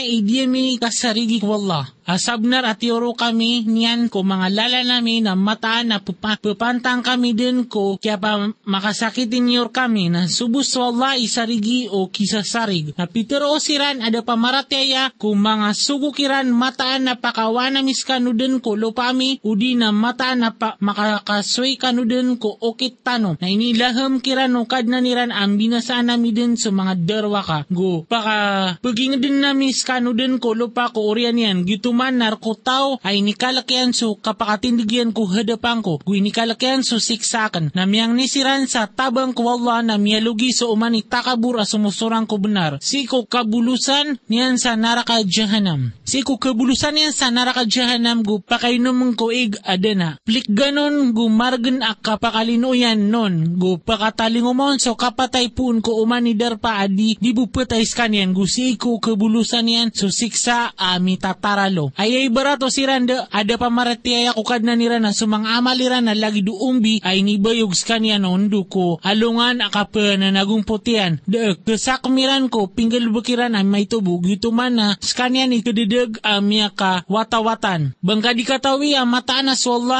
kasarigi 0.80 1.44
walla 1.44 1.92
Asabnar 2.02 2.66
at 2.66 2.82
yoro 2.82 3.14
kami 3.14 3.62
niyan 3.62 4.10
ko 4.10 4.26
mga 4.26 4.50
lala 4.50 4.82
namin 4.82 5.22
na 5.22 5.38
mataan 5.38 5.94
na 5.94 6.02
pupantang 6.02 6.98
kami 6.98 7.30
din 7.30 7.70
ko 7.70 7.94
kaya 7.94 8.18
pa 8.18 8.50
makasakitin 8.66 9.46
yor 9.46 9.70
kami. 9.70 10.10
Na 10.10 10.26
subus 10.26 10.74
wala 10.74 11.14
isarigi 11.14 11.86
o 11.86 12.10
kisasarig. 12.10 12.98
Na 12.98 13.06
pitero 13.06 13.54
o 13.54 13.62
siran 13.62 14.02
ada 14.02 14.18
pamaratyaya 14.18 15.14
kung 15.14 15.46
mga 15.46 15.78
sugukiran 15.78 16.50
mataan 16.50 17.06
na 17.06 17.14
pakawana 17.14 17.86
miskano 17.86 18.34
din 18.34 18.58
ko 18.58 18.74
lupami 18.74 19.38
udi 19.46 19.78
na 19.78 19.94
mataan 19.94 20.21
na 20.38 20.54
pa 20.54 20.78
makakasway 20.78 21.74
kano 21.74 22.06
din 22.06 22.38
ko 22.38 22.54
okit 22.54 23.02
tano 23.02 23.34
na 23.42 23.50
inilaham 23.50 24.22
kiran 24.22 24.54
o 24.54 24.62
kad 24.70 24.86
na 24.86 25.02
niran 25.02 25.34
ang 25.34 25.58
binasaan 25.58 26.14
nami 26.14 26.30
din 26.30 26.54
sa 26.54 26.70
mga 26.70 26.94
derwa 27.02 27.42
ka. 27.42 27.66
Go, 27.66 28.06
paka 28.06 28.78
paging 28.78 29.18
din 29.18 29.42
na 29.42 29.50
miskano 29.50 30.14
din 30.14 30.38
ko 30.38 30.54
lupa 30.54 30.94
ko 30.94 31.10
orian 31.10 31.34
yan 31.34 31.66
gitu 31.66 31.90
man 31.90 32.22
narkotaw 32.22 33.02
ay 33.02 33.18
nikalakyan 33.26 33.90
so 33.90 34.14
kapakatindigyan 34.14 35.10
ko 35.10 35.26
hadapang 35.26 35.82
ko. 35.82 35.98
Gui 36.06 36.22
nikalakyan 36.22 36.86
so 36.86 37.02
siksakan. 37.02 37.74
Namiyang 37.74 38.14
nisiran 38.14 38.70
sa 38.70 38.86
tabang 38.86 39.34
ko 39.34 39.50
Allah 39.50 39.82
na 39.82 39.94
miyalugi 39.98 40.54
so 40.54 40.70
umani 40.70 41.02
takabur 41.02 41.58
a 41.58 41.66
sumusurang 41.66 42.28
ko 42.28 42.38
benar. 42.38 42.78
Siko 42.78 43.26
kabulusan 43.26 44.20
niyan 44.28 44.60
sa 44.60 44.78
naraka 44.78 45.24
jahanam. 45.26 45.90
Siko 46.04 46.36
kabulusan 46.36 46.94
niyan 46.94 47.14
sa 47.16 47.32
naraka 47.32 47.64
jahanam 47.64 48.20
gu 48.20 48.44
pakainom 48.44 49.16
ko 49.16 49.32
ig 49.32 49.56
adena. 49.64 50.11
Plik 50.24 50.48
ganon 50.48 51.12
gu 51.12 51.28
margen 51.28 51.84
a 51.84 51.92
kapakalinuyan 51.92 53.12
non. 53.12 53.60
Gu 53.60 53.84
pakatalingumon 53.84 54.80
so 54.80 54.96
kapatay 54.96 55.52
pun 55.52 55.84
ko 55.84 56.00
umani 56.00 56.32
darpa 56.32 56.80
adi 56.80 57.20
di 57.20 57.36
bupetay 57.36 57.84
skanian 57.84 58.32
gu 58.32 58.48
siko 58.48 58.96
kabulusan 58.96 59.68
niyan 59.68 59.88
so 59.92 60.08
siksa 60.08 60.72
ami 60.72 61.20
tataralo 61.20 61.82
Pablo. 61.82 61.92
Ay 61.98 62.14
ay 62.16 62.28
barato 62.30 62.70
si 62.70 62.86
Randa, 62.86 63.26
ada 63.30 63.58
pamaratiaya 63.58 64.34
ko 64.34 64.42
kad 64.46 64.62
na 64.62 64.78
nira 64.78 65.02
na 65.02 65.10
sumang 65.10 65.46
amalira 65.46 65.98
na 65.98 66.14
lagi 66.14 66.42
duumbi 66.42 67.02
ay 67.02 67.22
nibayog 67.26 67.74
kanya 67.82 68.18
nondo 68.22 68.64
ko. 68.68 69.02
Alungan 69.02 69.64
akapa 69.64 70.14
na 70.18 70.30
nagungputian. 70.30 71.18
De, 71.26 71.58
kesakmiran 71.58 72.46
ko, 72.52 72.70
pinggal 72.70 73.10
bukiran 73.10 73.58
ay 73.58 73.66
may 73.66 73.84
tubog. 73.90 74.22
Ito 74.22 74.54
man 74.54 74.78
na, 74.78 74.86
skanya 75.02 75.48
ni 75.48 75.64
kedidag 75.64 76.22
amya 76.22 76.70
watawatan. 77.08 77.98
Bangka 78.00 78.36
di 78.36 78.44
katawi 78.46 78.94
ang 78.94 79.10
mataan 79.10 79.50
na 79.50 79.54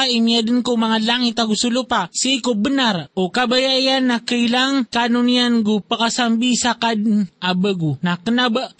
imya 0.09 0.43
din 0.47 0.63
ko 0.63 0.79
mga 0.79 1.03
langit 1.03 1.39
agusulo 1.39 1.85
pa. 1.85 2.09
Si 2.15 2.39
ko 2.39 2.55
benar 2.55 3.11
o 3.19 3.29
kabayayan 3.29 4.09
na 4.09 4.23
kailang 4.23 4.89
kanunian 4.89 5.61
gu 5.61 5.85
pakasambi 5.85 6.57
sa 6.57 6.79
kad 6.79 7.03
abagu. 7.43 7.99
Na 8.01 8.17
kenaba, 8.17 8.73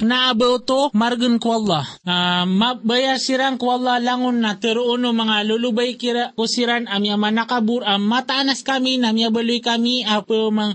to 0.63 0.89
margan 0.95 1.37
ko 1.43 1.59
Allah. 1.61 1.85
Uh, 2.07 2.47
baya 2.81 3.19
sirang 3.19 3.59
ko 3.59 3.77
Allah 3.77 3.99
langon 4.01 4.41
na 4.41 4.57
teruno 4.57 5.13
mga 5.13 5.45
lulubay 5.45 6.01
kira 6.01 6.33
ko 6.33 6.49
siran 6.49 6.89
amya 6.89 7.21
manakabur 7.21 7.85
am 7.85 8.01
mataanas 8.09 8.65
kami 8.65 8.97
namya 8.97 9.29
baloy 9.29 9.61
kami 9.61 10.09
apo 10.09 10.49
mang 10.49 10.73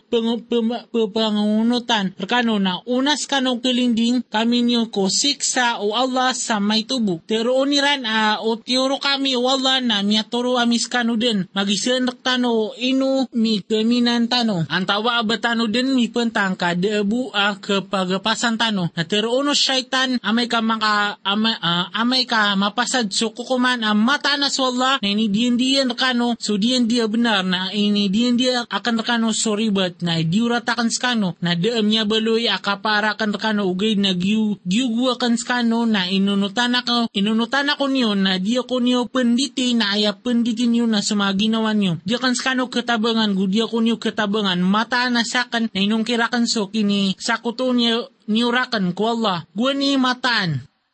pangunutan 0.94 2.14
perkano 2.14 2.62
na 2.62 2.78
unas 2.86 3.26
kano 3.26 3.58
kilinding 3.58 4.22
kami 4.30 4.62
niyo 4.62 4.94
ko 4.94 5.10
siksa 5.10 5.82
o 5.82 5.98
Allah 5.98 6.38
sa 6.38 6.62
may 6.62 6.86
tubo 6.86 7.18
teruon 7.26 7.74
niran 7.74 8.06
a 8.06 8.38
o 8.46 8.62
tiyuro 8.62 9.02
kami 9.02 9.34
o 9.34 9.50
Allah 9.50 9.82
na 9.82 10.06
turo 10.30 10.37
amis 10.58 10.86
kano 10.86 11.18
din 11.18 11.50
magisendak 11.56 12.22
tano 12.22 12.74
inu 12.78 13.26
mi 13.34 13.64
keminan 13.66 14.30
tano. 14.30 14.64
Antawa 14.70 15.18
abatano 15.18 15.66
din 15.66 15.96
mi 15.96 16.08
pentang 16.12 16.54
ka 16.54 16.78
debu 16.78 17.34
a 17.34 17.58
kapagapasan 17.58 18.60
tano. 18.60 18.94
Na 18.94 19.04
teruno 19.04 19.58
syaitan 19.58 20.20
amay 20.22 20.46
ka 20.46 20.62
maka 20.62 21.18
amay, 21.26 21.56
uh, 21.58 21.90
amay 21.98 22.24
ka 22.30 22.54
mapasad 22.54 23.10
so 23.10 23.34
kukuman 23.34 23.82
ang 23.82 23.98
mata 23.98 24.38
na 24.38 24.52
swalla 24.52 25.00
na 25.02 25.08
ini 25.08 25.32
diyan 25.32 25.56
diyan 25.56 25.90
kano 25.98 26.38
so 26.38 26.60
diyan 26.60 26.86
dia 26.86 27.10
benar. 27.10 27.42
Na 27.42 27.74
ini 27.74 28.12
diyan 28.12 28.36
dia 28.38 28.56
akan 28.68 29.02
kano 29.02 29.34
so 29.34 29.58
ribat 29.58 30.04
na 30.06 30.20
diura 30.22 30.62
takan 30.62 30.92
skano 30.92 31.40
na 31.42 31.56
deem 31.56 31.88
niya 31.88 32.04
baloy 32.04 32.52
akapara 32.52 33.16
kan 33.16 33.32
kano 33.34 33.66
ugay 33.72 33.96
na 33.96 34.14
giu 34.14 34.60
giu 34.68 34.92
gua 34.92 35.16
kan 35.16 35.40
skano 35.40 35.88
na 35.88 36.12
inunutan 36.12 36.76
ako 36.76 37.08
inunutan 37.16 37.72
ako 37.72 37.88
niyo 37.88 38.12
na 38.14 38.38
dia 38.38 38.62
ko 38.68 38.84
niyo 38.84 39.08
penditi 39.08 39.74
na 39.74 39.96
aya 39.96 40.12
penditi 40.28 40.68
niyo 40.68 40.84
na 40.92 41.00
sa 41.00 41.16
mga 41.16 41.40
ginawa 41.40 41.72
niyo 41.72 42.04
dia 42.04 42.20
kan 42.20 42.36
skano 42.36 42.68
ketabangan 42.68 43.32
gu 43.32 43.48
dia 43.48 43.64
ko 43.64 43.80
niyo 43.80 43.96
ketabangan 43.96 44.60
mata 44.60 45.08
na 45.08 45.24
sakan 45.24 45.72
na 45.72 45.80
inong 45.80 46.04
kirakan 46.04 46.44
so 46.44 46.68
kini 46.68 47.16
sakuto 47.16 47.72
niyo 47.72 48.12
niurakan 48.28 48.92
ko 48.92 49.16
Allah. 49.16 49.48
Gua 49.56 49.72
ni 49.72 49.96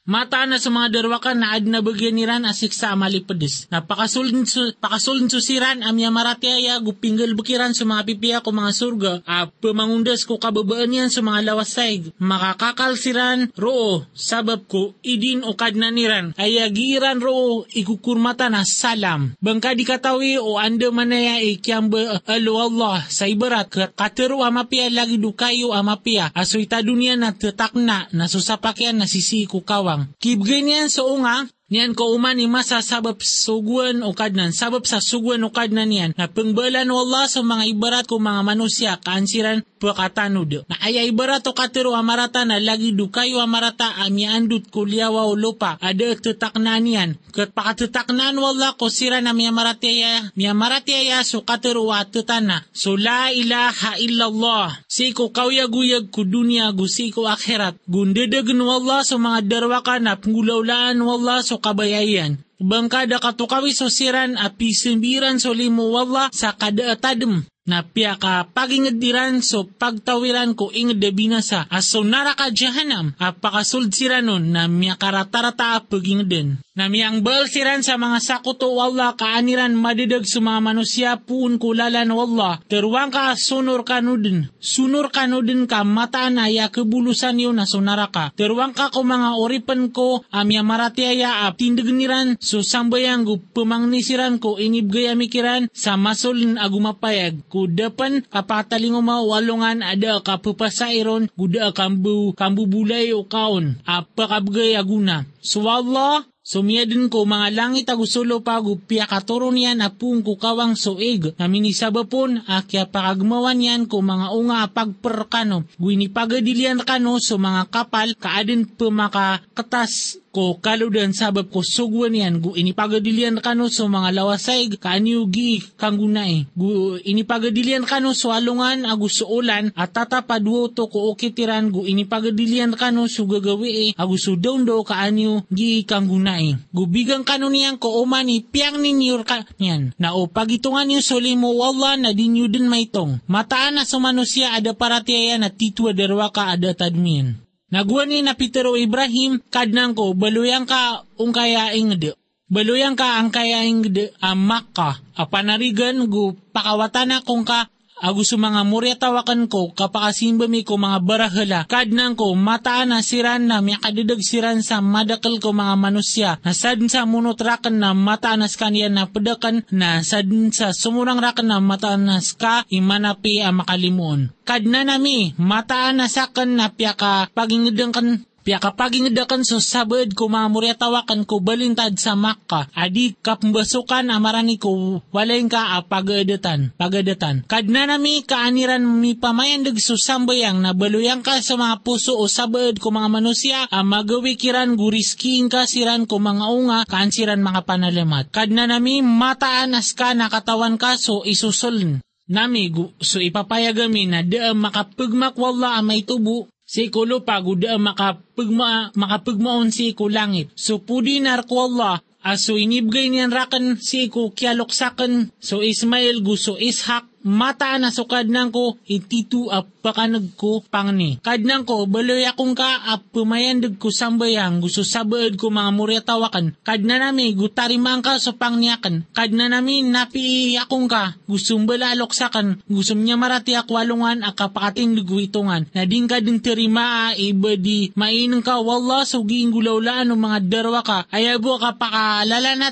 mataan 0.04 0.32
Mata 0.34 0.44
na 0.44 0.58
sa 0.60 0.68
mga 0.68 1.00
darwakan 1.00 1.40
na 1.40 1.56
ad 1.56 1.64
na 1.64 1.80
bagyan 1.80 2.16
niran 2.20 2.44
asik 2.44 2.76
sa 2.76 2.96
malipedis. 2.96 3.72
Na 3.72 3.80
pakasulin 3.80 4.44
su, 4.44 4.60
pakasulin 4.80 5.32
susiran 5.32 5.80
amya 5.80 6.12
maratiaya 6.12 6.76
gupinggal 6.84 7.32
bukiran 7.36 7.72
sa 7.72 7.88
mga 7.88 8.04
pipiya 8.04 8.38
ko 8.44 8.52
mga 8.52 8.72
surga. 8.76 9.14
A 9.24 9.48
pamangundas 9.48 10.28
ko 10.28 10.36
kababaan 10.36 10.92
yan 10.92 11.08
sa 11.08 11.24
mga 11.24 11.48
lawasay. 11.48 12.12
Makakakal 12.20 13.00
siran 13.00 13.48
roo 13.56 14.04
sabab 14.12 14.68
ko 14.68 14.92
idin 15.04 15.48
o 15.48 15.56
kadna 15.56 15.88
niran. 15.88 16.36
Ayagiran 16.36 17.24
roo 17.24 17.64
ikukurmata 17.72 18.52
na 18.52 18.68
salam. 18.68 19.40
Bangka 19.40 19.72
di 19.72 19.88
katawi 19.88 20.36
o 20.36 20.60
anda 20.60 20.92
manaya 20.92 21.40
ikyamba 21.40 22.28
alo 22.28 22.60
Allah 22.60 23.08
sa 23.08 23.24
ibarat 23.24 23.96
katero 23.96 24.44
amapiya 24.44 24.92
lagi 24.92 25.16
dukayo 25.16 25.72
amapiya. 25.72 26.36
Asoy 26.36 26.68
ta 26.68 26.84
dunia 26.84 27.16
na 27.16 27.32
tetakna 27.32 28.12
na 28.12 28.28
susapakyan 28.28 29.00
na 29.00 29.08
sisi 29.08 29.48
kukawa 29.48 29.93
bawang. 29.94 30.10
Kibgay 30.18 30.62
niyan 30.66 30.90
sa 30.90 31.06
unga, 31.06 31.46
Niyan 31.74 31.98
ko 31.98 32.14
uman 32.14 32.38
ni 32.38 32.46
masa 32.46 32.86
sabab 32.86 33.18
suguan 33.26 34.06
o 34.06 34.14
kadnan, 34.14 34.54
sabab 34.54 34.86
sa 34.86 35.02
suguan 35.02 35.42
o 35.42 35.50
kadnan 35.50 35.90
niyan, 35.90 36.14
na 36.14 36.30
pengbalan 36.30 36.86
Allah 36.86 37.26
sa 37.26 37.42
mga 37.42 37.66
ibarat 37.66 38.06
ko 38.06 38.22
mga 38.22 38.46
manusia, 38.46 39.02
kaansiran 39.02 39.66
pakatanud. 39.82 40.70
Na 40.70 40.78
ay 40.86 41.10
ibarat 41.10 41.42
o 41.50 41.58
katero 41.58 41.98
amarata 41.98 42.46
na 42.46 42.62
lagi 42.62 42.94
dukayo 42.94 43.42
amarata 43.42 43.90
amyandut 44.06 44.70
kulyawa 44.70 45.26
o 45.26 45.34
lupa, 45.34 45.82
ada 45.82 46.14
tetaknan 46.14 46.86
niyan. 46.86 47.10
Kat 47.34 47.50
pakatetaknan 47.58 48.38
wala 48.38 48.78
ko 48.78 48.94
sira 48.94 49.18
na 49.18 49.34
miya 49.34 49.50
marataya, 49.50 50.30
miya 50.38 50.54
marataya 50.54 51.26
so 51.26 51.42
katero 51.42 51.90
wa 51.90 52.06
tetana. 52.06 52.70
So 52.70 52.94
la 52.94 53.34
ilaha 53.34 53.98
illallah. 53.98 54.86
Siko 54.86 55.34
kawyaguyag 55.34 56.14
ko 56.14 56.22
dunia 56.22 56.70
gu 56.70 56.86
siko 56.86 57.26
akhirat. 57.26 57.82
Gundedagan 57.90 58.62
wala 58.62 59.02
sa 59.02 59.18
mga 59.18 59.42
darwaka 59.50 59.98
na 59.98 60.22
pengulaulaan 60.22 61.02
wala 61.02 61.42
so 61.42 61.63
kabayayan. 61.64 62.44
Bangkada 62.60 63.24
katukawi 63.24 63.72
so 63.72 63.88
siran 63.88 64.36
api 64.36 64.76
sembiran 64.76 65.40
so 65.40 65.56
limo 65.56 65.92
wala 65.96 66.28
sa 66.32 66.52
kada 66.52 66.96
tadem 67.00 67.44
na 67.64 67.80
piya 67.80 68.20
ka 68.20 68.44
pagingadiran 68.52 69.40
so 69.40 69.64
pagtawiran 69.64 70.52
ko 70.52 70.68
ingad 70.76 71.00
binasa 71.16 71.64
aso 71.72 72.04
naraka 72.04 72.52
jahanam 72.52 73.16
apakasul 73.16 73.88
siranon 73.88 74.52
na 74.52 74.68
miya 74.68 75.00
karatarata 75.00 75.80
pagingden. 75.88 76.60
Na 76.74 76.90
miyang 76.90 77.22
bal 77.22 77.46
siran 77.46 77.86
sa 77.86 78.02
mga 78.02 78.18
sakuto 78.18 78.74
wala 78.74 79.14
kaaniran 79.14 79.78
madidag 79.78 80.26
sa 80.26 80.42
mga 80.42 80.60
manusia 80.60 81.12
puun 81.22 81.62
kulalan 81.62 82.10
wala 82.10 82.58
teruang 82.66 83.14
ka 83.14 83.38
sunur 83.38 83.86
kanudin. 83.86 84.50
Sunur 84.58 85.14
kanudin 85.14 85.70
ka 85.70 85.86
mataan 85.86 86.42
aya 86.42 86.74
kebulusan 86.74 87.38
yun 87.38 87.62
na 87.62 87.70
sunaraka. 87.70 88.34
Teruang 88.34 88.74
ka 88.74 88.90
ko 88.90 89.06
mga 89.06 89.38
oripan 89.38 89.94
ko 89.94 90.26
amya 90.34 90.66
maratiaya 90.66 91.46
ap 91.46 91.62
tindigniran 91.62 92.42
so 92.42 92.66
sambayang 92.66 93.22
gu 93.22 93.38
pemangnisiran 93.54 94.42
ko 94.42 94.58
inibgay 94.58 95.14
amikiran 95.14 95.70
sa 95.78 95.94
masulin 95.94 96.58
agumapayag 96.58 97.53
kudapan 97.54 98.26
kapataling 98.34 98.98
walungan 99.06 99.86
ada 99.86 100.18
kapupasairon 100.26 101.30
guda 101.38 101.70
kambu 101.70 102.34
kambu 102.34 102.66
bulay 102.66 103.14
o 103.14 103.30
kaon 103.30 103.78
apakabgay 103.86 104.74
aguna. 104.74 105.30
So 105.46 105.70
Allah, 105.70 106.26
Sumiyadin 106.44 107.08
ko 107.08 107.24
mga 107.24 107.56
langit 107.56 107.88
agusulo 107.88 108.44
pa 108.44 108.60
gupya 108.60 109.08
katuro 109.08 109.48
niyan 109.48 109.80
apung 109.80 110.20
kukawang 110.28 110.76
soig. 110.76 111.32
Namin 111.40 111.72
isabapon 111.72 112.44
akya 112.44 112.84
pakagmawan 112.92 113.64
yan 113.64 113.88
ko 113.88 114.04
mga 114.04 114.36
unga 114.36 114.68
pagperkano. 114.76 115.64
Gwini 115.80 116.12
pagadilian 116.12 116.84
kano 116.84 117.16
so 117.24 117.40
mga 117.40 117.72
kapal 117.72 118.12
kaadin 118.20 118.68
pemaka 118.68 119.40
ketas 119.56 120.20
ko 120.34 120.58
kaludan 120.58 121.14
sabab 121.14 121.54
ko 121.54 121.62
sugwan 121.62 122.18
yan 122.18 122.42
gu 122.42 122.58
inipagadilian 122.58 123.38
kano 123.38 123.70
so 123.70 123.86
mga 123.86 124.10
lawasay 124.18 124.66
kaanyo 124.82 125.30
gi 125.30 125.62
kang 125.78 126.02
gunay 126.02 126.50
gu 126.58 126.98
inipagadilian 127.06 127.86
kano 127.86 128.18
so 128.18 128.34
alungan 128.34 128.90
agus 128.90 129.22
ulan 129.22 129.70
at 129.78 129.94
tatapadwo 129.94 130.74
to 130.74 130.90
ko 130.90 131.14
okitiran 131.14 131.70
gu 131.70 131.86
inipagadilian 131.86 132.74
kano 132.74 133.06
so 133.06 133.30
gagawi 133.30 133.70
e 133.70 133.86
agus 133.94 134.26
daw 134.42 134.58
do 134.58 134.82
kaanyo 134.82 135.46
gi 135.54 135.86
kang 135.86 136.10
gunay 136.10 136.58
gu 136.74 136.84
bigang 136.90 137.22
kano 137.22 137.54
niyan 137.54 137.78
ko 137.78 138.02
umani 138.02 138.42
piyang 138.42 138.82
ninyo 138.82 139.22
ka 139.22 139.46
niyan. 139.62 139.94
Na 140.02 140.18
o 140.18 140.26
pagitungan 140.26 140.90
niyo 140.90 141.06
solimo 141.06 141.54
wala 141.54 141.94
na 141.94 142.10
dinyo 142.10 142.50
din 142.50 142.66
may 142.66 142.90
tong 142.90 143.22
mataan 143.30 143.78
na 143.78 143.86
sa 143.86 144.02
manusia 144.02 144.58
ada 144.58 144.74
paratiaya 144.74 145.38
na 145.38 145.54
titwa 145.54 145.94
derwa 145.94 146.34
ka 146.34 146.58
ada 146.58 146.74
tadmin 146.74 147.43
Naguan 147.74 148.14
ni 148.14 148.22
na 148.22 148.38
Petero 148.38 148.78
Ibrahim, 148.78 149.42
kadnang 149.50 149.98
ko, 149.98 150.14
baluyang 150.14 150.70
ka 150.70 151.10
ungkayaing 151.18 151.98
de. 151.98 152.14
Baluyang 152.46 152.94
ka 152.94 153.18
ang 153.18 153.34
kayaing 153.34 153.90
de 153.90 154.14
amak 154.22 154.70
ka. 154.78 155.02
Apanarigan 155.18 156.06
gu 156.06 156.38
pakawatana 156.54 157.26
kung 157.26 157.42
ka 157.42 157.73
Agus 158.04 158.36
mga 158.36 158.68
murya 158.68 159.00
tawakan 159.00 159.48
ko 159.48 159.72
kapakasimba 159.72 160.52
mi 160.52 160.68
ko 160.68 160.76
mga 160.76 161.00
barahala. 161.08 161.64
Kadnang 161.72 162.20
ko 162.20 162.36
mataan 162.36 162.92
na 162.92 163.00
siran 163.00 163.48
na 163.48 163.64
may 163.64 163.80
kadidag 163.80 164.20
siran 164.20 164.60
sa 164.60 164.84
madakal 164.84 165.40
ko 165.40 165.56
mga 165.56 165.80
manusya. 165.80 166.36
Nasad 166.44 166.84
sa 166.92 167.08
munotrakan 167.08 167.80
na 167.80 167.96
mataan 167.96 168.44
na 168.44 168.52
skanya 168.52 168.92
na 168.92 169.08
pedakan 169.08 169.64
na 169.72 170.04
sad 170.04 170.28
sa 170.52 170.76
sumurang 170.76 171.24
rakan 171.24 171.48
na 171.48 171.64
mataan 171.64 172.04
na 172.04 172.20
ska 172.20 172.68
imanapi 172.68 173.40
ang 173.40 173.64
makalimuon. 173.64 174.36
Kadna 174.44 174.84
nami 174.84 175.32
mataan 175.40 176.04
na 176.04 176.12
sakan 176.12 176.60
na 176.60 176.76
piyaka 176.76 177.32
pagingidang 177.32 177.96
Pia 178.44 178.60
kapag 178.60 179.00
ingadakan 179.00 179.48
so 179.48 179.64
sabad 179.64 180.12
ko 180.12 180.28
mamurya 180.28 180.76
tawakan 180.76 181.24
ko 181.24 181.40
balintad 181.40 181.96
sa 181.96 182.12
Makka, 182.20 182.68
adi 182.76 183.16
kapmbasukan 183.16 184.12
amarani 184.12 184.60
ko 184.60 185.00
walain 185.16 185.48
ka 185.48 185.80
a 185.80 185.88
pagadatan, 185.88 186.76
pagadatan. 186.76 187.48
Kadna 187.48 187.88
nami 187.88 188.28
kaaniran 188.28 188.84
mi 188.84 189.16
pamayandag 189.16 189.80
so 189.80 189.96
sambayang 189.96 190.60
na 190.60 190.76
baluyang 190.76 191.24
ka 191.24 191.40
sa 191.40 191.56
mga 191.56 191.88
puso 191.88 192.20
o 192.20 192.28
sabad 192.28 192.84
ko 192.84 192.92
mga 192.92 193.10
manusia, 193.16 193.64
a 193.72 193.80
magawikiran 193.80 194.76
guriskiing 194.76 195.48
ka 195.48 195.64
siran 195.64 196.04
ko 196.04 196.20
mga 196.20 196.46
unga, 196.52 196.80
kaansiran 196.84 197.40
mga 197.40 197.64
panalamat. 197.64 198.28
Kadna 198.28 198.68
nami 198.68 199.00
mataan 199.00 199.72
as 199.72 199.96
ka 199.96 200.12
nakatawan 200.12 200.76
ka 200.76 201.00
so 201.00 201.24
isusuln 201.24 202.04
nami 202.24 202.72
so 203.04 203.20
ipapayagami 203.20 204.08
na 204.08 204.24
da 204.24 204.56
makapagmak 204.56 205.36
wala 205.36 205.84
may 205.84 206.08
tubo 206.08 206.48
si 206.74 206.90
kulo 206.90 207.22
paguda 207.22 207.78
makapagma 207.78 208.90
makapagmaon 208.98 209.70
si 209.70 209.94
ko 209.94 210.10
langit. 210.10 210.50
So 210.58 210.82
pudi 210.82 211.22
narko 211.22 211.70
Allah 211.70 212.02
aso 212.26 212.58
inibgay 212.58 213.14
niyan 213.14 213.30
rakan 213.30 213.78
si 213.78 214.10
ko 214.10 214.34
kialoksakan 214.34 215.30
so 215.38 215.62
Ismail 215.62 216.26
gusto 216.26 216.58
Ishak 216.58 217.13
mata 217.24 217.80
na 217.80 217.90
sukad 217.90 218.28
nang 218.28 218.52
ko 218.52 218.76
ititu 218.88 219.48
ap 219.48 219.68
pakanag 219.84 220.36
ko 220.40 220.64
pangni. 220.64 221.20
Kadnang 221.20 221.68
ko 221.68 221.88
baloy 221.88 222.24
akong 222.24 222.56
ka 222.56 222.96
ap 222.96 223.04
pumayandag 223.12 223.76
ko 223.80 223.92
sambayang 223.92 224.64
gusto 224.64 224.84
sabaad 224.84 225.36
ko 225.36 225.52
mga 225.52 225.72
murya 225.76 226.02
tawakan. 226.04 226.56
Kadna 226.64 227.00
nami 227.00 227.36
gutarimang 227.36 228.04
ka 228.04 228.16
sa 228.20 228.32
pangniyakan. 228.36 229.08
Kadna 229.12 229.52
nami 229.52 229.84
napi 229.84 230.56
akong 230.60 230.88
ka 230.88 231.20
gusto 231.28 231.60
balalok 231.64 232.16
sakan. 232.16 232.64
Gusto 232.68 232.96
niya 232.96 233.20
marati 233.20 233.56
akwalungan 233.56 234.24
akapakating 234.24 234.96
luguitungan. 234.96 235.68
Nading 235.76 236.08
ka 236.08 236.24
din 236.24 236.40
terima 236.40 237.12
iba 237.16 237.56
di 237.60 237.92
mainang 237.96 238.44
ka 238.44 238.64
wala 238.64 239.04
sugiing 239.04 239.52
gulaulaan 239.52 240.12
ng 240.12 240.20
mga 240.20 240.40
darwa 240.48 240.80
ka. 240.84 241.08
Ayabo 241.12 241.60
ka 241.60 241.76
pakalala 241.76 242.56
na 242.56 242.72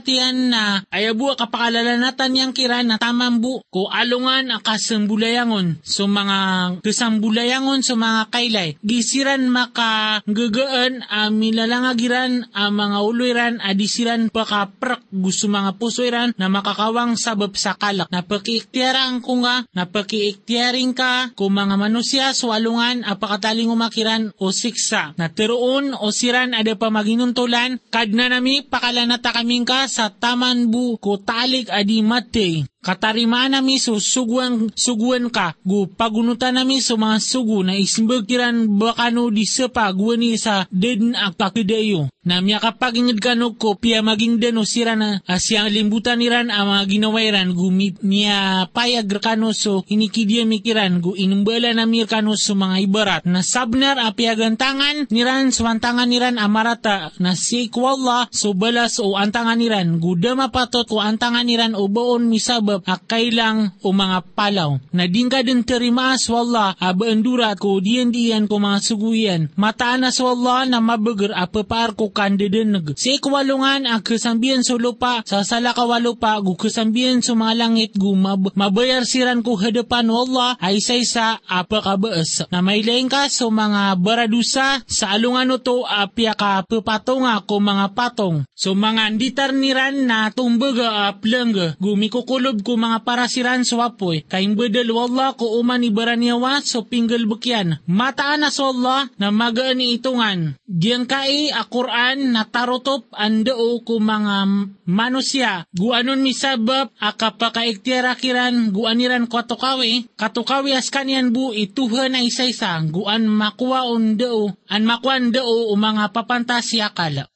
ayabo 0.91 1.35
ka 1.35 1.47
pakalala 1.51 1.99
yang 2.31 2.55
kira 2.55 2.81
na 2.81 2.95
tamambu 2.95 3.63
ko 3.67 3.91
alungan 3.91 4.40
naman 4.41 4.57
akasambulayangon 4.57 5.67
so 5.85 6.09
mga 6.09 6.39
kasambulayangon 6.81 7.85
so 7.85 7.93
mga 7.93 8.33
kaylay. 8.33 8.69
Gisiran 8.81 9.45
maka 9.53 10.25
gagaan 10.25 11.05
amilalangagiran 11.05 12.49
ang 12.49 12.73
mga 12.73 12.97
uluiran 13.05 13.53
adisiran 13.61 14.33
pakaprak 14.33 15.05
gusto 15.13 15.45
mga 15.45 15.77
pusoiran 15.77 16.33
na 16.41 16.49
makakawang 16.49 17.21
sabab 17.21 17.53
sa 17.53 17.77
kalak. 17.77 18.09
Napakiiktiyaran 18.09 19.21
ko 19.21 19.45
nga, 19.45 19.61
napakiiktiyarin 19.77 20.97
ka 20.97 21.37
kung 21.37 21.53
mga 21.53 21.77
manusya 21.77 22.33
so 22.33 22.49
alungan 22.49 23.05
apakataling 23.05 23.69
umakiran 23.69 24.33
o 24.41 24.49
siksa. 24.49 25.13
Na 25.21 25.29
teroon 25.29 25.93
o 25.93 26.09
siran 26.09 26.57
ada 26.57 26.73
pa 26.73 26.89
maginuntulan, 26.89 27.77
kadna 27.93 28.25
nami 28.25 28.65
pakalanata 28.65 29.37
kaming 29.37 29.69
ka 29.69 29.85
sa 29.85 30.09
taman 30.09 30.73
bu 30.73 30.97
ko 30.97 31.21
talik 31.21 31.69
adi 31.69 32.01
mate 32.01 32.70
Katarima 32.81 33.45
nami 33.45 33.77
so 33.77 34.01
suguan, 34.01 34.73
suguan 34.73 35.29
ka, 35.29 35.53
gu 35.61 35.85
pagunutan 35.85 36.57
nami 36.57 36.81
so 36.81 36.97
mga 36.97 37.21
sugu 37.21 37.61
na 37.61 37.77
ismbagkiran 37.77 38.65
bakano 38.73 39.29
di 39.29 39.45
sepa 39.45 39.93
guwani 39.93 40.33
sa 40.33 40.65
den 40.73 41.13
ak 41.13 41.37
pakidayo. 41.37 42.09
Na 42.25 42.41
miya 42.41 42.57
kapag 42.57 42.97
ingid 42.97 43.21
kano 43.21 43.53
ko 43.57 43.77
pia 43.77 44.01
maging 44.01 44.41
deno 44.41 44.65
sira 44.65 44.97
na 44.97 45.21
asyang 45.29 45.69
limbutan 45.69 46.21
niran 46.21 46.49
ang 46.49 46.69
mga 46.69 46.83
ginawairan 46.89 47.49
gu 47.53 47.69
miya 48.01 48.69
payag 48.73 49.09
kano 49.21 49.53
so 49.53 49.85
inikidiya 49.85 50.45
mikiran 50.45 51.01
gu 51.01 51.17
inumbala 51.17 51.73
na 51.73 51.85
mir 51.85 52.09
kano 52.09 52.33
so 52.33 52.57
mga 52.57 52.77
ibarat. 52.81 53.21
Na 53.29 53.45
sabnar 53.45 54.01
apiagan 54.01 54.57
tangan 54.57 55.05
niran 55.13 55.53
so 55.53 55.69
antangan 55.69 56.09
niran 56.09 56.41
amarata. 56.41 57.13
Na 57.21 57.37
si 57.37 57.69
kwalla 57.69 58.25
so 58.33 58.57
balas 58.57 58.97
o 58.97 59.13
antangan 59.17 59.61
niran 59.61 60.01
gu 60.01 60.17
dama 60.17 60.49
patot 60.49 60.89
o 60.89 60.97
antangan 60.97 61.45
niran 61.45 61.77
o 61.77 61.85
baon 61.85 62.25
sabab 62.41 62.70
akailang 62.79 63.75
o 63.83 63.91
mga 63.91 64.23
palaw. 64.31 64.79
Na 64.95 65.03
dingka 65.11 65.43
din 65.43 65.67
terimaas 65.67 66.23
wala 66.31 66.79
abaendura 66.79 67.59
ko 67.59 67.83
diyan 67.83 68.15
diyan 68.15 68.47
ko 68.47 68.63
mga 68.63 68.79
suguyan. 68.79 69.41
Mataanas 69.59 70.23
wala 70.23 70.63
na 70.63 70.79
mabagar 70.79 71.35
apapar 71.35 71.91
ko 71.99 72.15
kandidenag. 72.15 72.95
Si 72.95 73.19
ikwalungan 73.19 73.83
ang 73.83 73.99
kasambiyan 73.99 74.63
sa 74.63 74.79
lupa 74.79 75.25
sa 75.27 75.43
salakawalo 75.43 76.15
pa 76.15 76.39
gu 76.39 76.55
kasambiyan 76.55 77.19
sa 77.19 77.35
mga 77.35 77.53
langit 77.57 77.91
gu 77.97 78.15
mab- 78.15 78.53
mabayar 78.55 79.03
siran 79.03 79.43
ko 79.43 79.59
hadapan 79.59 80.07
wala 80.07 80.55
ay 80.61 80.79
isa-isa 80.79 81.41
apakabaas. 81.49 82.47
Na 82.53 82.63
may 82.63 82.85
ka 83.09 83.27
sa 83.27 83.47
mga 83.49 83.97
baradusa 83.97 84.83
sa 84.85 85.05
alungan 85.11 85.57
to 85.59 85.83
apya 85.83 86.37
ka 86.37 86.63
papatonga 86.63 87.43
ko 87.49 87.57
mga 87.59 87.97
patong. 87.97 88.45
So 88.55 88.77
mga 88.77 89.11
anditar 89.11 89.51
niran 89.51 90.05
na 90.05 90.29
tumbaga 90.29 91.09
aplanga 91.09 91.73
gumikukulob 91.81 92.60
ko 92.61 92.77
mga 92.77 93.01
parasiran 93.01 93.65
sa 93.65 93.81
wapoy, 93.81 94.25
kaing 94.25 94.53
bedel 94.53 94.93
wala 94.93 95.33
ko 95.33 95.57
uman 95.57 95.81
ibaranyawa 95.81 96.61
so 96.61 96.85
pinggal 96.85 97.25
bukyan. 97.25 97.81
Mataan 97.89 98.45
na 98.45 98.49
so 98.49 98.69
Allah 98.69 99.09
na 99.15 99.29
magaan 99.29 99.79
itungan. 99.79 100.57
Diyan 100.65 101.05
kai 101.05 101.53
a 101.53 101.65
Quran 101.65 102.33
na 102.35 102.45
tarotop 102.45 103.09
andao 103.15 103.81
ko 103.81 103.97
mga 103.97 104.67
manusya. 104.85 105.63
Guanon 105.71 106.19
misabab 106.19 106.91
akapakaiktira 106.99 108.13
kiran 108.19 108.75
guaniran 108.75 109.31
ko 109.31 109.39
atukawi. 109.39 110.11
Katukawi 110.19 110.75
as 110.75 110.91
kanyan 110.91 111.31
bu 111.31 111.55
ituha 111.55 112.11
na 112.11 112.19
isa-isa. 112.19 112.75
Guan 112.91 113.25
makuwa 113.25 113.87
on 113.87 114.19
dao. 114.19 114.51
An 114.67 114.83
makuan 114.83 115.31
dao 115.31 115.71
o 115.71 115.73
mga 115.79 116.11
papantasya 116.11 116.91
kala. 116.91 117.30